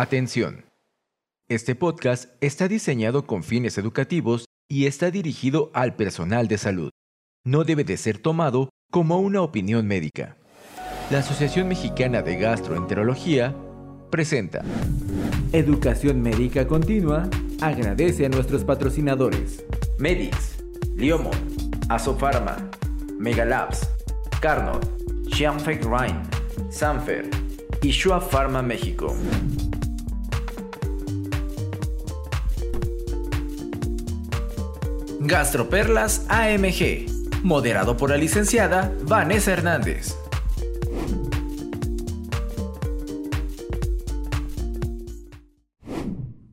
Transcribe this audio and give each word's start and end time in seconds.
Atención. 0.00 0.64
Este 1.46 1.74
podcast 1.74 2.30
está 2.40 2.68
diseñado 2.68 3.26
con 3.26 3.42
fines 3.42 3.76
educativos 3.76 4.46
y 4.66 4.86
está 4.86 5.10
dirigido 5.10 5.70
al 5.74 5.94
personal 5.94 6.48
de 6.48 6.56
salud. 6.56 6.88
No 7.44 7.64
debe 7.64 7.84
de 7.84 7.98
ser 7.98 8.16
tomado 8.16 8.70
como 8.90 9.18
una 9.18 9.42
opinión 9.42 9.86
médica. 9.86 10.38
La 11.10 11.18
Asociación 11.18 11.68
Mexicana 11.68 12.22
de 12.22 12.38
Gastroenterología 12.38 13.54
presenta 14.10 14.64
Educación 15.52 16.22
Médica 16.22 16.66
Continua 16.66 17.28
agradece 17.60 18.24
a 18.24 18.30
nuestros 18.30 18.64
patrocinadores 18.64 19.62
Medix, 19.98 20.62
Liomon, 20.96 21.36
Asofarma, 21.90 22.56
Megalabs, 23.18 23.86
Carnot, 24.40 24.82
Xianfeng 25.30 25.82
Rhine, 25.82 26.22
Sanfer 26.70 27.28
y 27.82 27.90
Shua 27.90 28.18
Pharma 28.18 28.62
México. 28.62 29.14
Gastroperlas 35.30 36.26
AMG, 36.28 37.06
moderado 37.44 37.96
por 37.96 38.10
la 38.10 38.16
licenciada 38.16 38.92
Vanessa 39.02 39.52
Hernández. 39.52 40.16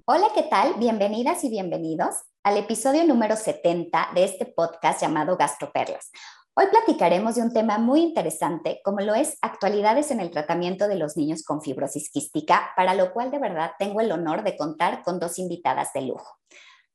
Hola, 0.06 0.28
¿qué 0.36 0.44
tal? 0.44 0.76
Bienvenidas 0.78 1.44
y 1.44 1.50
bienvenidos 1.50 2.18
al 2.44 2.58
episodio 2.58 3.04
número 3.04 3.36
70 3.36 4.10
de 4.14 4.26
este 4.26 4.46
podcast 4.46 5.02
llamado 5.02 5.38
Gastroperlas. 5.38 6.12
Hoy 6.54 6.68
platicaremos 6.70 7.34
de 7.34 7.42
un 7.42 7.54
tema 7.54 7.80
muy 7.80 8.02
interesante, 8.02 8.80
como 8.84 9.00
lo 9.00 9.16
es 9.16 9.40
actualidades 9.42 10.12
en 10.12 10.20
el 10.20 10.30
tratamiento 10.30 10.88
de 10.88 10.98
los 10.98 11.18
niños 11.18 11.42
con 11.42 11.64
fibrosis 11.64 12.12
quística, 12.12 12.74
para 12.76 12.94
lo 12.94 13.12
cual 13.12 13.32
de 13.32 13.40
verdad 13.40 13.72
tengo 13.80 14.02
el 14.02 14.12
honor 14.12 14.44
de 14.44 14.56
contar 14.56 15.02
con 15.02 15.20
dos 15.20 15.40
invitadas 15.40 15.94
de 15.94 16.02
lujo. 16.02 16.38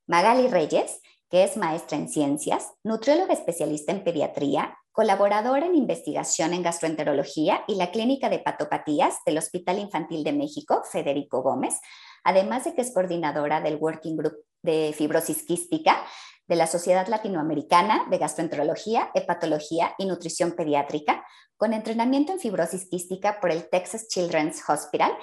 Magali 0.07 0.47
Reyes, 0.47 1.01
que 1.33 1.45
es 1.45 1.57
maestra 1.57 1.97
en 1.97 2.11
ciencias, 2.11 2.75
nutrióloga 2.85 3.33
especialista 3.33 3.91
en 3.91 4.05
pediatría, 4.05 4.77
colaboradora 4.93 5.65
en 5.65 5.75
investigación 5.75 6.53
en 6.53 6.63
gastroenterología 6.63 7.65
y 7.67 7.77
la 7.77 7.91
Clínica 7.91 8.29
de 8.29 8.39
Patopatías 8.39 9.17
del 9.25 9.39
Hospital 9.39 9.79
Infantil 9.79 10.25
de 10.25 10.35
México, 10.35 10.83
Federico 10.93 11.43
Gómez, 11.43 11.81
además 12.23 12.65
de 12.65 12.75
que 12.75 12.83
es 12.83 12.93
coordinadora 12.93 13.63
del 13.63 13.77
Working 13.77 14.19
Group 14.19 14.35
de 14.61 14.95
Fibrosis 14.95 15.47
Quística 15.47 16.05
de 16.49 16.57
la 16.57 16.67
Sociedad 16.67 17.09
Latinoamericana 17.09 18.07
de 18.11 18.19
Gastroenterología, 18.19 19.11
Hepatología 19.15 19.95
y 19.97 20.05
Nutrición 20.05 20.53
Pediátrica, 20.53 21.25
con 21.57 21.73
entrenamiento 21.73 22.33
en 22.33 22.41
fibrosis 22.41 22.91
quística 22.91 23.41
por 23.41 23.51
el 23.51 23.71
Texas 23.71 24.07
Children's 24.09 24.69
Hospital, 24.69 25.17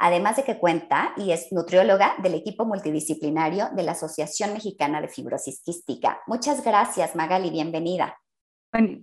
además 0.00 0.36
de 0.36 0.44
que 0.44 0.58
cuenta 0.58 1.12
y 1.16 1.30
es 1.30 1.52
nutrióloga 1.52 2.14
del 2.22 2.34
equipo 2.34 2.64
multidisciplinario 2.64 3.68
de 3.76 3.82
la 3.82 3.92
Asociación 3.92 4.54
Mexicana 4.54 5.00
de 5.00 5.08
Fibrosis 5.08 5.62
Quística. 5.62 6.22
Muchas 6.26 6.64
gracias, 6.64 7.14
Magali, 7.14 7.50
bienvenida. 7.50 8.18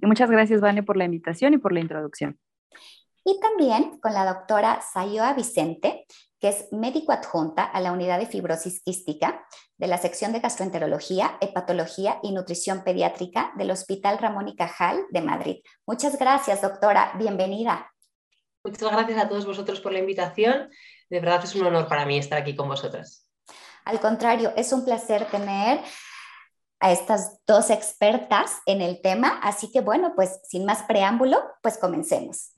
muchas 0.02 0.30
gracias, 0.30 0.60
Vane, 0.60 0.84
por 0.84 0.98
la 0.98 1.06
invitación 1.06 1.54
y 1.54 1.60
por 1.60 1.72
la 1.72 1.80
introducción. 1.80 2.40
Y 3.24 3.40
también 3.40 4.00
con 4.00 4.14
la 4.14 4.26
doctora 4.26 4.82
Sayoa 4.82 5.34
Vicente, 5.34 6.06
que 6.40 6.50
es 6.50 6.68
médico 6.72 7.12
adjunta 7.12 7.64
a 7.64 7.80
la 7.80 7.92
unidad 7.92 8.20
de 8.20 8.26
fibrosis 8.26 8.82
quística 8.82 9.46
de 9.78 9.88
la 9.88 9.98
sección 9.98 10.34
de 10.34 10.40
gastroenterología, 10.40 11.38
hepatología 11.42 12.20
y 12.24 12.32
nutrición 12.32 12.84
pediátrica 12.84 13.52
del 13.58 13.70
Hospital 13.72 14.18
Ramón 14.18 14.48
y 14.48 14.56
Cajal 14.56 15.04
de 15.12 15.22
Madrid. 15.22 15.58
Muchas 15.86 16.18
gracias, 16.18 16.62
doctora. 16.62 17.14
Bienvenida. 17.20 17.92
Muchas 18.68 18.92
gracias 18.92 19.18
a 19.18 19.30
todos 19.30 19.46
vosotros 19.46 19.80
por 19.80 19.94
la 19.94 20.00
invitación. 20.00 20.70
De 21.10 21.20
verdad 21.22 21.42
es 21.44 21.56
un 21.56 21.66
honor 21.66 21.88
para 21.88 22.06
mí 22.06 22.18
estar 22.18 22.38
aquí 22.38 22.56
con 22.56 22.68
vosotras. 22.68 23.26
Al 23.86 24.02
contrario, 24.02 24.52
es 24.58 24.74
un 24.74 24.84
placer 24.84 25.26
tener 25.32 25.80
a 26.80 26.92
estas 26.92 27.40
dos 27.46 27.70
expertas 27.70 28.58
en 28.66 28.82
el 28.82 29.02
tema, 29.02 29.40
así 29.42 29.72
que 29.72 29.80
bueno, 29.80 30.14
pues 30.16 30.42
sin 30.44 30.66
más 30.66 30.84
preámbulo, 30.84 31.42
pues 31.64 31.78
comencemos. 31.78 32.52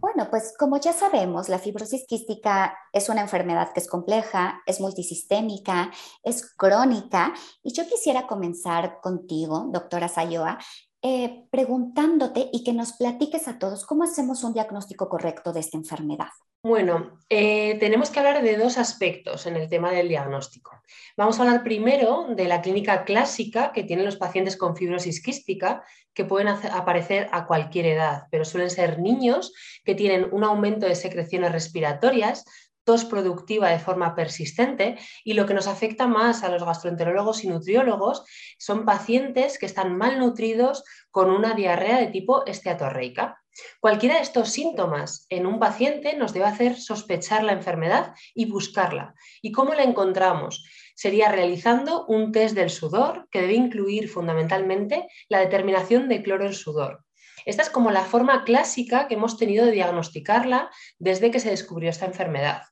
Bueno, 0.00 0.28
pues 0.30 0.54
como 0.58 0.78
ya 0.78 0.92
sabemos, 0.92 1.48
la 1.48 1.58
fibrosis 1.58 2.06
quística 2.06 2.76
es 2.92 3.08
una 3.10 3.20
enfermedad 3.20 3.72
que 3.72 3.80
es 3.80 3.88
compleja, 3.88 4.62
es 4.66 4.80
multisistémica, 4.80 5.90
es 6.22 6.54
crónica, 6.56 7.32
y 7.62 7.72
yo 7.72 7.86
quisiera 7.86 8.26
comenzar 8.26 9.00
contigo, 9.02 9.66
doctora 9.70 10.08
Sayoa, 10.08 10.58
eh, 11.06 11.44
preguntándote 11.50 12.48
y 12.50 12.64
que 12.64 12.72
nos 12.72 12.94
platiques 12.94 13.46
a 13.46 13.58
todos 13.58 13.84
cómo 13.84 14.04
hacemos 14.04 14.42
un 14.42 14.54
diagnóstico 14.54 15.06
correcto 15.06 15.52
de 15.52 15.60
esta 15.60 15.76
enfermedad. 15.76 16.30
Bueno, 16.62 17.18
eh, 17.28 17.76
tenemos 17.78 18.08
que 18.08 18.20
hablar 18.20 18.42
de 18.42 18.56
dos 18.56 18.78
aspectos 18.78 19.44
en 19.44 19.56
el 19.56 19.68
tema 19.68 19.90
del 19.90 20.08
diagnóstico. 20.08 20.80
Vamos 21.14 21.38
a 21.38 21.42
hablar 21.42 21.62
primero 21.62 22.28
de 22.34 22.46
la 22.46 22.62
clínica 22.62 23.04
clásica 23.04 23.70
que 23.72 23.84
tienen 23.84 24.06
los 24.06 24.16
pacientes 24.16 24.56
con 24.56 24.74
fibrosis 24.74 25.22
quística, 25.22 25.84
que 26.14 26.24
pueden 26.24 26.48
aparecer 26.48 27.28
a 27.32 27.44
cualquier 27.44 27.84
edad, 27.84 28.22
pero 28.30 28.46
suelen 28.46 28.70
ser 28.70 28.98
niños 28.98 29.52
que 29.84 29.94
tienen 29.94 30.28
un 30.32 30.42
aumento 30.42 30.86
de 30.86 30.94
secreciones 30.94 31.52
respiratorias, 31.52 32.46
tos 32.84 33.04
productiva 33.04 33.70
de 33.70 33.78
forma 33.78 34.14
persistente 34.14 34.96
y 35.24 35.32
lo 35.32 35.46
que 35.46 35.54
nos 35.54 35.66
afecta 35.66 36.06
más 36.06 36.44
a 36.44 36.50
los 36.50 36.64
gastroenterólogos 36.64 37.44
y 37.44 37.48
nutriólogos 37.48 38.24
son 38.58 38.84
pacientes 38.84 39.58
que 39.58 39.66
están 39.66 39.96
malnutridos 39.96 40.84
con 41.10 41.30
una 41.30 41.54
diarrea 41.54 41.98
de 41.98 42.08
tipo 42.08 42.44
esteatorreica. 42.46 43.40
Cualquiera 43.80 44.16
de 44.16 44.22
estos 44.22 44.50
síntomas 44.50 45.26
en 45.28 45.46
un 45.46 45.58
paciente 45.58 46.16
nos 46.16 46.32
debe 46.32 46.46
hacer 46.46 46.76
sospechar 46.76 47.44
la 47.44 47.52
enfermedad 47.52 48.14
y 48.34 48.50
buscarla. 48.50 49.14
¿Y 49.42 49.52
cómo 49.52 49.74
la 49.74 49.84
encontramos? 49.84 50.64
Sería 50.96 51.30
realizando 51.30 52.04
un 52.06 52.32
test 52.32 52.54
del 52.54 52.70
sudor 52.70 53.28
que 53.30 53.40
debe 53.40 53.54
incluir 53.54 54.08
fundamentalmente 54.08 55.08
la 55.28 55.38
determinación 55.38 56.08
de 56.08 56.22
cloro 56.22 56.46
en 56.46 56.54
sudor. 56.54 57.04
Esta 57.46 57.62
es 57.62 57.70
como 57.70 57.90
la 57.90 58.04
forma 58.04 58.44
clásica 58.44 59.06
que 59.06 59.14
hemos 59.14 59.36
tenido 59.36 59.66
de 59.66 59.72
diagnosticarla 59.72 60.70
desde 60.98 61.30
que 61.30 61.40
se 61.40 61.50
descubrió 61.50 61.90
esta 61.90 62.06
enfermedad. 62.06 62.62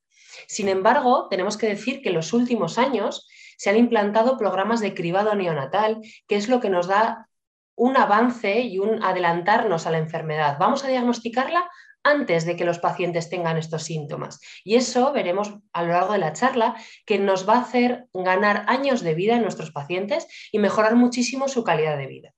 Sin 0.46 0.68
embargo, 0.68 1.28
tenemos 1.28 1.56
que 1.56 1.68
decir 1.68 2.02
que 2.02 2.08
en 2.08 2.14
los 2.14 2.32
últimos 2.32 2.78
años 2.78 3.28
se 3.56 3.70
han 3.70 3.76
implantado 3.76 4.38
programas 4.38 4.80
de 4.80 4.94
cribado 4.94 5.34
neonatal, 5.34 6.00
que 6.26 6.36
es 6.36 6.48
lo 6.48 6.60
que 6.60 6.70
nos 6.70 6.86
da 6.86 7.28
un 7.74 7.96
avance 7.96 8.60
y 8.60 8.78
un 8.78 9.02
adelantarnos 9.02 9.86
a 9.86 9.90
la 9.90 9.98
enfermedad. 9.98 10.56
Vamos 10.58 10.84
a 10.84 10.88
diagnosticarla 10.88 11.70
antes 12.04 12.44
de 12.44 12.56
que 12.56 12.64
los 12.64 12.78
pacientes 12.78 13.30
tengan 13.30 13.56
estos 13.56 13.84
síntomas. 13.84 14.40
Y 14.64 14.74
eso 14.74 15.12
veremos 15.12 15.54
a 15.72 15.82
lo 15.82 15.92
largo 15.92 16.12
de 16.12 16.18
la 16.18 16.32
charla 16.32 16.74
que 17.06 17.18
nos 17.18 17.48
va 17.48 17.54
a 17.54 17.62
hacer 17.62 18.06
ganar 18.12 18.64
años 18.68 19.02
de 19.02 19.14
vida 19.14 19.36
en 19.36 19.42
nuestros 19.42 19.70
pacientes 19.70 20.26
y 20.50 20.58
mejorar 20.58 20.96
muchísimo 20.96 21.48
su 21.48 21.64
calidad 21.64 21.96
de 21.96 22.06
vida. 22.06 22.34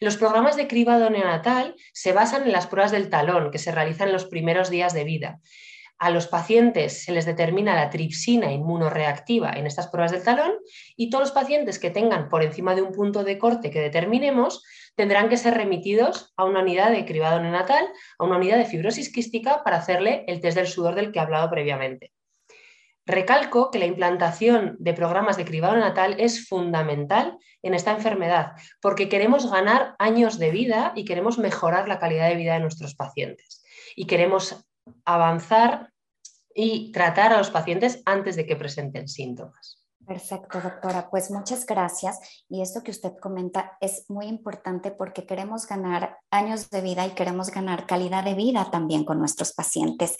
Los 0.00 0.16
programas 0.16 0.56
de 0.56 0.66
cribado 0.66 1.10
neonatal 1.10 1.74
se 1.92 2.12
basan 2.12 2.44
en 2.44 2.52
las 2.52 2.66
pruebas 2.66 2.90
del 2.90 3.10
talón 3.10 3.50
que 3.50 3.58
se 3.58 3.72
realizan 3.72 4.08
en 4.08 4.14
los 4.14 4.26
primeros 4.26 4.70
días 4.70 4.94
de 4.94 5.04
vida 5.04 5.40
a 6.00 6.08
los 6.08 6.26
pacientes 6.26 7.04
se 7.04 7.12
les 7.12 7.26
determina 7.26 7.74
la 7.74 7.90
tripsina 7.90 8.50
inmunoreactiva 8.50 9.52
en 9.52 9.66
estas 9.66 9.88
pruebas 9.88 10.12
del 10.12 10.24
talón 10.24 10.52
y 10.96 11.10
todos 11.10 11.24
los 11.24 11.32
pacientes 11.32 11.78
que 11.78 11.90
tengan 11.90 12.30
por 12.30 12.42
encima 12.42 12.74
de 12.74 12.80
un 12.80 12.90
punto 12.90 13.22
de 13.22 13.38
corte 13.38 13.70
que 13.70 13.82
determinemos 13.82 14.64
tendrán 14.96 15.28
que 15.28 15.36
ser 15.36 15.54
remitidos 15.54 16.32
a 16.38 16.44
una 16.44 16.62
unidad 16.62 16.90
de 16.90 17.04
cribado 17.04 17.38
neonatal, 17.38 17.86
a 18.18 18.24
una 18.24 18.38
unidad 18.38 18.56
de 18.56 18.64
fibrosis 18.64 19.12
quística 19.12 19.62
para 19.62 19.76
hacerle 19.76 20.24
el 20.26 20.40
test 20.40 20.56
del 20.56 20.68
sudor 20.68 20.94
del 20.94 21.12
que 21.12 21.18
he 21.18 21.22
hablado 21.22 21.50
previamente. 21.50 22.12
Recalco 23.04 23.70
que 23.70 23.78
la 23.78 23.86
implantación 23.86 24.76
de 24.78 24.94
programas 24.94 25.36
de 25.36 25.44
cribado 25.44 25.74
neonatal 25.74 26.16
es 26.18 26.48
fundamental 26.48 27.36
en 27.62 27.74
esta 27.74 27.90
enfermedad 27.90 28.52
porque 28.80 29.10
queremos 29.10 29.50
ganar 29.50 29.96
años 29.98 30.38
de 30.38 30.50
vida 30.50 30.92
y 30.96 31.04
queremos 31.04 31.38
mejorar 31.38 31.88
la 31.88 31.98
calidad 31.98 32.30
de 32.30 32.36
vida 32.36 32.54
de 32.54 32.60
nuestros 32.60 32.94
pacientes. 32.94 33.62
Y 33.96 34.06
queremos 34.06 34.64
avanzar 35.04 35.89
y 36.62 36.92
tratar 36.92 37.32
a 37.32 37.38
los 37.38 37.48
pacientes 37.48 38.02
antes 38.04 38.36
de 38.36 38.44
que 38.44 38.54
presenten 38.54 39.08
síntomas. 39.08 39.78
Perfecto, 40.06 40.60
doctora. 40.60 41.08
Pues 41.08 41.30
muchas 41.30 41.64
gracias. 41.64 42.18
Y 42.50 42.60
esto 42.60 42.82
que 42.82 42.90
usted 42.90 43.14
comenta 43.18 43.78
es 43.80 44.04
muy 44.10 44.26
importante 44.26 44.90
porque 44.90 45.24
queremos 45.24 45.66
ganar 45.66 46.18
años 46.30 46.68
de 46.68 46.82
vida 46.82 47.06
y 47.06 47.12
queremos 47.12 47.50
ganar 47.50 47.86
calidad 47.86 48.24
de 48.24 48.34
vida 48.34 48.70
también 48.70 49.04
con 49.04 49.18
nuestros 49.18 49.54
pacientes. 49.54 50.18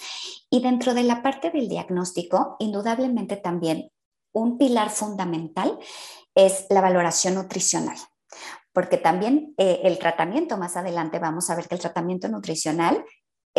Y 0.49 0.63
dentro 0.63 0.95
de 0.95 1.03
la 1.03 1.23
parte 1.23 1.51
del 1.51 1.69
diagnóstico, 1.69 2.57
indudablemente 2.59 3.37
también 3.37 3.91
un 4.33 4.57
pilar 4.57 4.89
fundamental 4.89 5.79
es 6.35 6.67
la 6.71 6.81
valoración 6.81 7.35
nutricional 7.35 7.99
porque 8.73 8.99
también 8.99 9.55
eh, 9.59 9.81
el 9.85 9.99
tratamiento, 9.99 10.57
más 10.57 10.77
adelante 10.77 11.19
vamos 11.19 11.51
a 11.51 11.57
ver 11.57 11.67
que 11.67 11.75
el 11.75 11.81
tratamiento 11.81 12.29
nutricional 12.29 13.05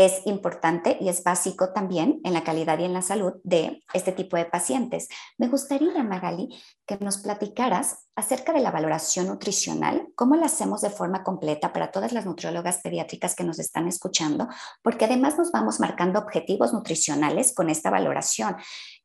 es 0.06 0.22
importante 0.26 0.98
y 1.00 1.10
es 1.10 1.24
básico 1.24 1.74
también 1.74 2.20
en 2.24 2.34
la 2.34 2.44
calidad 2.44 2.80
y 2.80 2.84
en 2.84 2.94
la 2.94 3.02
salud 3.02 3.34
de 3.44 3.84
este 3.94 4.12
tipo 4.12 4.38
de 4.38 4.46
pacientes. 4.46 5.08
Me 5.38 5.48
gustaría, 5.48 6.04
Magali, 6.04 6.50
que 6.86 6.98
nos 6.98 7.18
platicaras 7.18 8.08
acerca 8.16 8.54
de 8.54 8.60
la 8.60 8.72
valoración 8.72 9.28
nutricional, 9.28 10.08
cómo 10.16 10.36
la 10.36 10.46
hacemos 10.48 10.82
de 10.82 10.90
forma 10.90 11.24
completa 11.24 11.74
para 11.74 11.92
todas 11.92 12.12
las 12.12 12.26
nutriólogas 12.26 12.80
pediátricas 12.84 13.36
que 13.36 13.44
nos 13.44 13.60
están 13.60 13.88
escuchando, 13.88 14.48
porque 14.82 15.06
además 15.06 15.38
nos 15.38 15.52
vamos 15.52 15.80
marcando 15.80 16.20
objetivos 16.20 16.74
nutricionales 16.74 17.54
con 17.54 17.70
esta 17.70 17.90
valoración. 17.90 18.56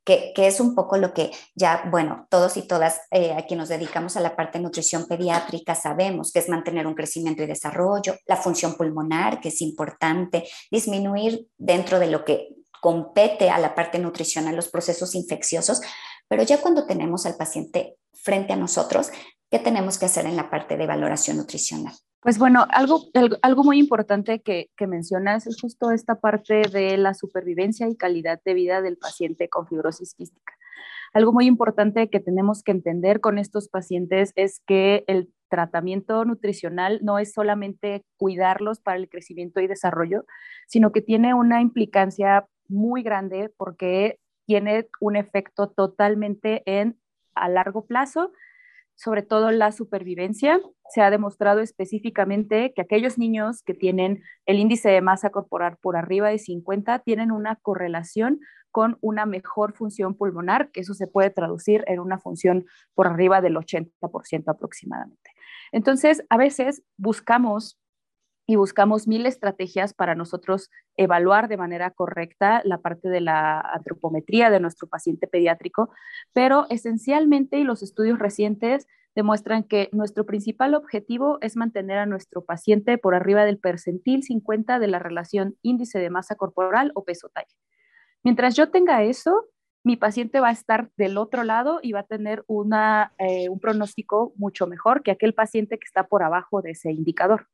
Que, 0.07 0.33
es 0.37 0.61
un 0.61 0.77
poco 0.77 0.97
lo 0.99 1.13
que 1.13 1.33
ya, 1.57 1.83
bueno, 1.91 2.29
todos 2.31 2.57
y 2.57 2.63
todas 2.63 3.01
eh, 3.11 3.33
a 3.33 3.45
quien 3.45 3.59
nos 3.59 3.69
dedicamos 3.69 4.17
a 4.17 4.21
la 4.21 4.37
parte 4.37 4.59
de 4.59 4.65
nutrición 4.65 5.07
pediátrica 5.09 5.75
sabemos, 5.75 6.31
que 6.31 6.39
es 6.39 6.49
mantener 6.49 6.87
un 6.87 6.95
crecimiento 6.95 7.43
y 7.43 7.47
desarrollo, 7.47 8.15
la 8.27 8.37
función 8.37 8.75
pulmonar, 8.77 9.41
que 9.41 9.49
es 9.49 9.61
importante, 9.63 10.45
disminuir 10.71 11.49
dentro 11.59 11.99
de 11.99 12.07
lo 12.07 12.25
que 12.25 12.51
compete 12.81 13.51
a 13.51 13.59
la 13.59 13.75
parte 13.75 13.99
nutricional 13.99 14.55
los 14.55 14.69
procesos 14.69 15.17
infecciosos, 15.17 15.81
pero 16.29 16.45
ya 16.45 16.61
cuando 16.61 16.87
tenemos 16.87 17.27
al 17.27 17.35
paciente 17.35 17.97
frente 18.15 18.53
a 18.53 18.57
nosotros, 18.57 19.11
¿qué 19.51 19.59
tenemos 19.59 19.99
que 19.99 20.07
hacer 20.07 20.25
en 20.27 20.37
la 20.37 20.51
parte 20.51 20.77
de 20.77 20.87
valoración 20.87 21.37
nutricional? 21.37 21.95
Pues 22.27 22.41
bueno, 22.41 22.67
algo, 22.71 23.05
algo 23.41 23.63
muy 23.63 23.79
importante 23.79 24.41
que, 24.41 24.69
que, 24.77 24.89
mencionas 24.89 25.47
es 25.47 25.61
justo 25.61 25.93
esta 25.93 26.17
parte 26.17 26.63
de 26.73 26.97
la 26.97 27.15
supervivencia 27.15 27.89
y 27.89 27.95
calidad 27.95 28.41
de 28.45 28.53
vida 28.53 28.83
del 28.83 28.97
paciente 28.97 29.49
con 29.49 29.69
fibrosis 29.69 30.13
quística. 30.13 30.53
Algo 31.13 31.33
muy 31.33 31.47
importante 31.47 32.11
que 32.11 32.19
tenemos 32.19 32.65
que 32.65 32.73
entender 32.73 33.21
con 33.21 33.39
estos 33.39 33.69
pacientes 33.69 34.33
es 34.35 34.59
que 34.67 35.05
el 35.07 35.33
tratamiento 35.49 36.25
nutricional 36.25 36.99
no 37.01 37.21
es 37.21 37.33
solamente 37.33 38.05
cuidarlos 38.17 38.81
para 38.81 38.97
el 38.97 39.09
crecimiento 39.09 39.61
y 39.61 39.69
desarrollo, 39.69 40.25
sino 40.67 40.91
que 40.91 41.03
tiene 41.03 41.33
una 41.33 41.61
implicancia 41.61 42.49
muy 42.67 43.05
grande 43.05 43.53
porque 43.57 44.19
tiene 44.47 44.89
un 44.99 45.15
efecto 45.15 45.69
totalmente 45.69 46.65
en 46.67 46.99
a 47.37 47.49
largo 47.49 47.87
plazo 47.87 48.33
sobre 48.97 49.23
todo 49.23 49.51
la 49.53 49.73
supervivencia. 49.73 50.61
Se 50.89 51.03
ha 51.03 51.11
demostrado 51.11 51.61
específicamente 51.61 52.73
que 52.75 52.83
aquellos 52.83 53.19
niños 53.19 53.63
que 53.63 53.75
tienen 53.75 54.23
el 54.47 54.59
índice 54.59 54.89
de 54.89 55.01
masa 55.01 55.31
corporal 55.31 55.77
por 55.81 55.97
arriba 55.97 56.29
de 56.29 56.39
50 56.39 56.99
tienen 57.01 57.31
una 57.31 57.57
correlación 57.57 58.41
con 58.71 58.99
una 59.01 59.25
mejor 59.25 59.75
función 59.75 60.15
pulmonar, 60.15 60.71
que 60.71 60.81
eso 60.81 60.95
se 60.95 61.07
puede 61.07 61.31
traducir 61.31 61.85
en 61.87 62.01
una 62.01 62.19
función 62.19 62.67
por 62.95 63.07
arriba 63.07 63.41
del 63.41 63.57
80% 63.57 64.45
aproximadamente. 64.49 65.31
Entonces, 65.73 66.25
a 66.29 66.37
veces 66.37 66.83
buscamos 66.97 67.79
y 68.47 68.57
buscamos 68.57 69.09
mil 69.09 69.27
estrategias 69.27 69.93
para 69.93 70.15
nosotros 70.15 70.71
evaluar 70.97 71.49
de 71.49 71.57
manera 71.57 71.91
correcta 71.91 72.63
la 72.65 72.79
parte 72.79 73.09
de 73.09 73.21
la 73.21 73.61
antropometría 73.61 74.51
de 74.51 74.61
nuestro 74.61 74.89
paciente 74.89 75.27
pediátrico, 75.27 75.91
pero 76.33 76.67
esencialmente 76.71 77.59
y 77.59 77.65
los 77.65 77.83
estudios 77.83 78.19
recientes 78.19 78.87
demuestran 79.17 79.65
que 79.65 79.89
nuestro 79.93 80.27
principal 80.27 80.75
objetivo 80.75 81.39
es 81.41 81.57
mantener 81.57 81.99
a 81.99 82.07
nuestro 82.07 82.45
paciente 82.45 82.99
por 82.99 83.15
arriba 83.15 83.45
del 83.45 83.59
percentil 83.59 84.23
50 84.23 84.79
de 84.79 84.87
la 84.87 84.99
relación 84.99 85.57
índice 85.63 85.99
de 85.99 86.11
masa 86.11 86.37
corporal 86.37 86.93
o 86.95 87.03
peso 87.03 87.31
talla. 87.31 87.57
Mientras 88.23 88.55
yo 88.55 88.71
tenga 88.71 89.03
eso, 89.03 89.47
mi 89.83 89.97
paciente 89.97 90.41
va 90.41 90.49
a 90.49 90.53
estar 90.53 90.91
del 90.97 91.17
otro 91.17 91.45
lado 91.45 91.79
y 91.81 91.93
va 91.93 92.01
a 92.01 92.07
tener 92.07 92.45
una, 92.47 93.13
eh, 93.19 93.49
un 93.49 93.59
pronóstico 93.59 94.33
mucho 94.37 94.67
mejor 94.67 95.03
que 95.03 95.13
aquel 95.13 95.33
paciente 95.33 95.79
que 95.79 95.87
está 95.87 96.09
por 96.09 96.23
abajo 96.23 96.61
de 96.61 96.73
ese 96.73 96.93
indicador. 96.93 97.47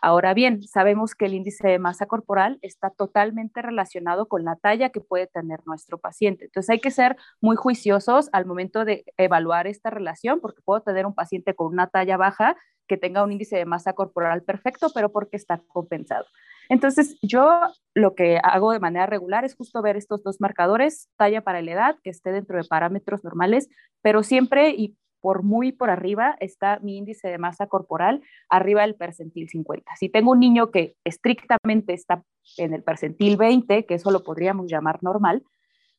Ahora 0.00 0.34
bien, 0.34 0.62
sabemos 0.62 1.14
que 1.14 1.26
el 1.26 1.34
índice 1.34 1.68
de 1.68 1.78
masa 1.78 2.06
corporal 2.06 2.58
está 2.62 2.90
totalmente 2.90 3.62
relacionado 3.62 4.26
con 4.28 4.44
la 4.44 4.56
talla 4.56 4.90
que 4.90 5.00
puede 5.00 5.26
tener 5.26 5.60
nuestro 5.66 5.98
paciente. 5.98 6.46
Entonces 6.46 6.70
hay 6.70 6.80
que 6.80 6.90
ser 6.90 7.16
muy 7.40 7.56
juiciosos 7.56 8.28
al 8.32 8.46
momento 8.46 8.84
de 8.84 9.04
evaluar 9.16 9.66
esta 9.66 9.90
relación, 9.90 10.40
porque 10.40 10.62
puedo 10.62 10.82
tener 10.82 11.06
un 11.06 11.14
paciente 11.14 11.54
con 11.54 11.68
una 11.68 11.86
talla 11.86 12.16
baja 12.16 12.56
que 12.86 12.96
tenga 12.96 13.24
un 13.24 13.32
índice 13.32 13.56
de 13.56 13.64
masa 13.64 13.94
corporal 13.94 14.42
perfecto, 14.42 14.88
pero 14.94 15.10
porque 15.10 15.36
está 15.36 15.62
compensado. 15.68 16.26
Entonces, 16.68 17.18
yo 17.22 17.60
lo 17.94 18.14
que 18.14 18.38
hago 18.42 18.72
de 18.72 18.80
manera 18.80 19.06
regular 19.06 19.44
es 19.44 19.54
justo 19.54 19.82
ver 19.82 19.96
estos 19.96 20.22
dos 20.22 20.40
marcadores, 20.40 21.08
talla 21.16 21.42
para 21.42 21.62
la 21.62 21.72
edad, 21.72 21.96
que 22.02 22.10
esté 22.10 22.32
dentro 22.32 22.56
de 22.56 22.64
parámetros 22.68 23.24
normales, 23.24 23.68
pero 24.02 24.22
siempre 24.22 24.70
y 24.70 24.96
por 25.24 25.42
muy 25.42 25.72
por 25.72 25.88
arriba 25.88 26.36
está 26.38 26.80
mi 26.80 26.98
índice 26.98 27.28
de 27.28 27.38
masa 27.38 27.66
corporal, 27.66 28.20
arriba 28.50 28.82
del 28.82 28.94
percentil 28.94 29.48
50. 29.48 29.90
Si 29.96 30.10
tengo 30.10 30.32
un 30.32 30.38
niño 30.38 30.70
que 30.70 30.96
estrictamente 31.02 31.94
está 31.94 32.22
en 32.58 32.74
el 32.74 32.82
percentil 32.82 33.38
20, 33.38 33.86
que 33.86 33.94
eso 33.94 34.10
lo 34.10 34.22
podríamos 34.22 34.66
llamar 34.70 35.02
normal, 35.02 35.42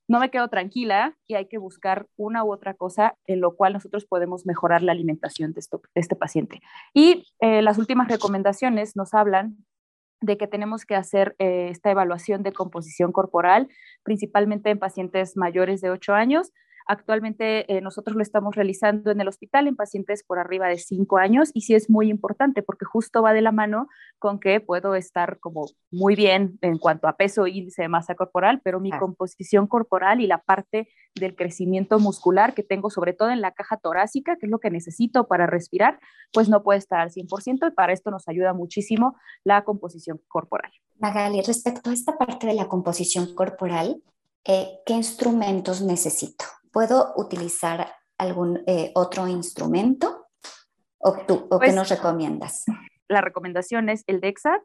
no 0.07 0.19
me 0.19 0.29
quedo 0.29 0.47
tranquila 0.49 1.17
y 1.25 1.33
hay 1.33 1.47
que 1.47 1.57
buscar 1.57 2.05
una 2.17 2.43
u 2.43 2.53
otra 2.53 2.75
cosa 2.75 3.15
en 3.25 3.41
lo 3.41 3.55
cual 3.55 3.73
nosotros 3.73 4.05
podemos 4.05 4.45
mejorar 4.45 4.83
la 4.83 4.91
alimentación 4.91 5.53
de, 5.53 5.61
este 5.95 6.15
paciente. 6.15 6.61
Y 6.93 7.25
eh, 7.39 7.63
las 7.63 7.79
últimas 7.79 8.07
recomendaciones 8.07 8.95
nos 8.95 9.15
hablan 9.15 9.57
de 10.21 10.37
que 10.37 10.45
tenemos 10.45 10.85
que 10.85 10.93
hacer 10.93 11.35
eh, 11.39 11.69
esta 11.71 11.89
evaluación 11.89 12.43
de 12.43 12.53
composición 12.53 13.11
corporal, 13.11 13.69
principalmente 14.03 14.69
en 14.69 14.77
pacientes 14.77 15.35
mayores 15.35 15.81
de 15.81 15.89
8 15.89 16.13
años, 16.13 16.51
Actualmente 16.87 17.71
eh, 17.73 17.81
nosotros 17.81 18.15
lo 18.15 18.21
estamos 18.21 18.55
realizando 18.55 19.09
en 19.09 19.19
el 19.19 19.27
hospital 19.27 19.67
en 19.67 19.75
pacientes 19.75 20.23
por 20.23 20.37
arriba 20.37 20.67
de 20.67 20.77
5 20.77 21.17
años 21.17 21.49
y 21.53 21.61
sí 21.61 21.73
es 21.73 21.89
muy 21.89 22.09
importante 22.09 22.61
porque 22.61 22.85
justo 22.85 23.23
va 23.23 23.33
de 23.33 23.41
la 23.41 23.51
mano 23.51 23.87
con 24.19 24.39
que 24.39 24.59
puedo 24.59 24.93
estar 24.93 25.39
como 25.39 25.65
muy 25.89 26.15
bien 26.15 26.59
en 26.61 26.77
cuanto 26.77 27.07
a 27.07 27.17
peso 27.17 27.47
índice 27.47 27.81
de 27.81 27.87
masa 27.87 28.13
corporal, 28.13 28.61
pero 28.63 28.79
mi 28.79 28.91
composición 28.91 29.65
corporal 29.65 30.21
y 30.21 30.27
la 30.27 30.39
parte 30.39 30.87
del 31.15 31.35
crecimiento 31.35 31.97
muscular 31.97 32.53
que 32.53 32.61
tengo 32.61 32.89
sobre 32.91 33.13
todo 33.13 33.31
en 33.31 33.41
la 33.41 33.51
caja 33.51 33.77
torácica, 33.77 34.35
que 34.35 34.45
es 34.45 34.51
lo 34.51 34.59
que 34.59 34.69
necesito 34.69 35.27
para 35.27 35.47
respirar, 35.47 35.99
pues 36.33 36.49
no 36.49 36.61
puede 36.61 36.79
estar 36.79 36.99
al 36.99 37.09
100% 37.09 37.67
y 37.67 37.71
para 37.71 37.93
esto 37.93 38.11
nos 38.11 38.27
ayuda 38.27 38.53
muchísimo 38.53 39.15
la 39.43 39.63
composición 39.63 40.21
corporal. 40.27 40.71
Magali, 40.99 41.41
respecto 41.41 41.89
a 41.89 41.93
esta 41.93 42.17
parte 42.17 42.45
de 42.45 42.53
la 42.53 42.67
composición 42.67 43.33
corporal, 43.33 44.01
eh, 44.43 44.79
¿qué 44.85 44.93
instrumentos 44.93 45.81
necesito? 45.81 46.45
¿Puedo 46.75 47.13
utilizar 47.15 47.87
algún 48.17 48.61
eh, 48.67 48.91
otro 48.95 49.29
instrumento? 49.29 50.27
¿O, 50.97 51.13
tú, 51.25 51.47
o 51.49 51.57
qué 51.57 51.67
pues, 51.67 51.75
nos 51.75 51.87
recomiendas? 51.87 52.65
La 53.07 53.21
recomendación 53.21 53.87
es 53.87 54.03
el 54.07 54.19
DEXA. 54.19 54.61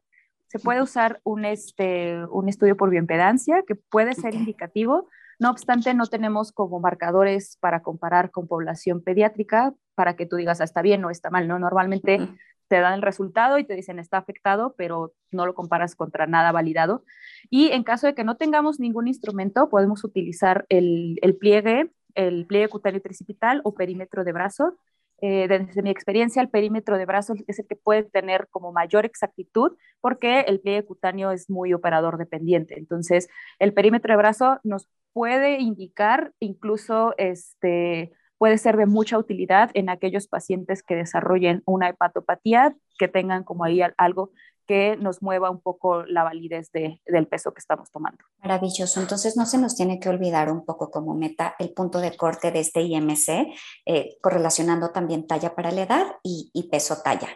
Se 0.49 0.59
puede 0.59 0.83
usar 0.83 1.21
un, 1.23 1.45
este, 1.45 2.25
un 2.27 2.49
estudio 2.49 2.77
por 2.77 2.91
bioimpedancia 2.91 3.63
que 3.65 3.77
puede 3.77 4.17
ser 4.17 4.35
indicativo. 4.35 5.09
No 5.39 5.53
obstante, 5.53 5.95
no 5.95 6.05
tenemos 6.07 6.51
como 6.51 6.81
marcadores 6.81 7.57
para 7.61 7.81
comparar 7.81 8.33
con 8.33 8.49
población 8.49 9.05
pediátrica 9.05 9.73
para 9.95 10.17
que 10.17 10.27
tú 10.27 10.35
digas, 10.35 10.61
ah, 10.61 10.65
está 10.65 10.83
bien 10.83 11.05
o 11.05 11.11
está 11.11 11.31
mal. 11.31 11.47
¿no? 11.47 11.61
Normalmente 11.61 12.29
te 12.67 12.81
dan 12.81 12.95
el 12.95 13.03
resultado 13.03 13.57
y 13.59 13.65
te 13.65 13.77
dicen 13.77 14.01
está 14.01 14.19
afectado, 14.19 14.75
pero 14.77 15.13
no 15.31 15.47
lo 15.47 15.55
comparas 15.55 15.95
contra 15.95 16.27
nada 16.27 16.51
validado. 16.51 17.05
Y 17.51 17.71
en 17.71 17.85
caso 17.85 18.09
de 18.09 18.17
que 18.17 18.25
no 18.25 18.37
tengamos 18.37 18.81
ningún 18.81 19.07
instrumento, 19.07 19.69
podemos 19.69 20.03
utilizar 20.03 20.67
el, 20.71 21.21
el 21.23 21.37
pliegue 21.37 21.93
el 22.15 22.47
pliegue 22.47 22.69
cutáneo 22.69 23.01
tricipital 23.01 23.61
o 23.65 23.75
perímetro 23.75 24.25
de 24.25 24.33
brazo. 24.33 24.79
Eh, 25.23 25.49
desde 25.49 25.83
mi 25.83 25.91
experiencia, 25.91 26.41
el 26.41 26.49
perímetro 26.49 26.97
de 26.97 27.05
brazo 27.05 27.35
es 27.47 27.59
el 27.59 27.67
que 27.67 27.77
puede 27.77 28.05
tener 28.05 28.49
como 28.51 28.73
mayor 28.73 29.05
exactitud 29.05 29.73
porque 30.01 30.41
el 30.41 30.61
pliegue 30.61 30.87
cutáneo 30.87 31.31
es 31.31 31.51
muy 31.51 31.75
operador 31.75 32.17
dependiente. 32.17 32.79
Entonces, 32.79 33.29
el 33.59 33.75
perímetro 33.75 34.13
de 34.13 34.19
brazo 34.19 34.59
nos 34.65 34.89
puede 35.13 35.61
indicar 35.61 36.33
incluso 36.41 37.15
este, 37.19 38.13
puede 38.41 38.57
ser 38.57 38.79
de 38.79 38.87
mucha 38.87 39.19
utilidad 39.19 39.71
en 39.75 39.91
aquellos 39.91 40.27
pacientes 40.27 40.83
que 40.83 40.97
desarrollen 40.97 41.63
una 41.67 41.91
hepatopatía, 41.91 42.75
que 42.99 43.07
tengan 43.07 43.45
como 43.45 43.65
ahí 43.65 43.83
algo 43.99 44.31
que 44.71 44.97
nos 44.97 45.21
mueva 45.21 45.51
un 45.51 45.61
poco 45.61 46.05
la 46.05 46.23
validez 46.23 46.71
del 46.71 47.27
peso 47.27 47.53
que 47.53 47.59
estamos 47.59 47.91
tomando. 47.91 48.19
Maravilloso. 48.41 49.01
Entonces 49.01 49.37
no 49.37 49.45
se 49.45 49.59
nos 49.59 49.75
tiene 49.75 49.99
que 49.99 50.09
olvidar 50.09 50.49
un 50.49 50.65
poco 50.65 50.93
como 50.93 51.13
meta 51.13 51.57
el 51.59 51.73
punto 51.73 51.99
de 51.99 52.17
corte 52.17 52.53
de 52.53 52.61
este 52.61 52.81
IMC, 52.83 53.53
eh, 53.85 54.17
correlacionando 54.23 54.91
también 54.91 55.27
talla 55.27 55.57
para 55.57 55.73
la 55.73 55.83
edad 55.83 56.07
y, 56.23 56.69
peso 56.71 56.99
talla 57.03 57.27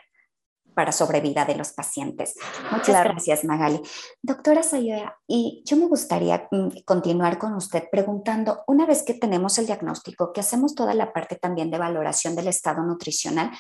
para 0.77 0.93
sobrevida 0.93 1.45
de 1.45 1.57
los 1.57 1.73
pacientes. 1.73 2.35
Muchas 2.71 3.03
gracias, 3.03 3.45
Magali. 3.45 3.81
Doctora 4.23 4.63
Sayoya, 4.63 5.17
y 5.27 5.63
yo 5.65 5.77
me 5.77 5.87
gustaría 5.87 6.49
mm, 6.53 6.83
continuar 6.85 7.39
con 7.39 7.55
usted 7.55 7.85
preguntando, 7.91 8.63
una 8.69 8.87
vez 8.87 9.03
que 9.03 9.15
tenemos 9.15 9.59
el 9.59 9.67
diagnóstico, 9.67 10.33
que 10.33 10.41
hacemos 10.41 10.77
toda 10.77 10.95
la 10.95 11.13
parte 11.13 11.35
también 11.35 11.71
de 11.71 11.79
valoración 11.79 12.37
del 12.37 12.49
estado 12.49 12.83
nutricional, 12.83 13.51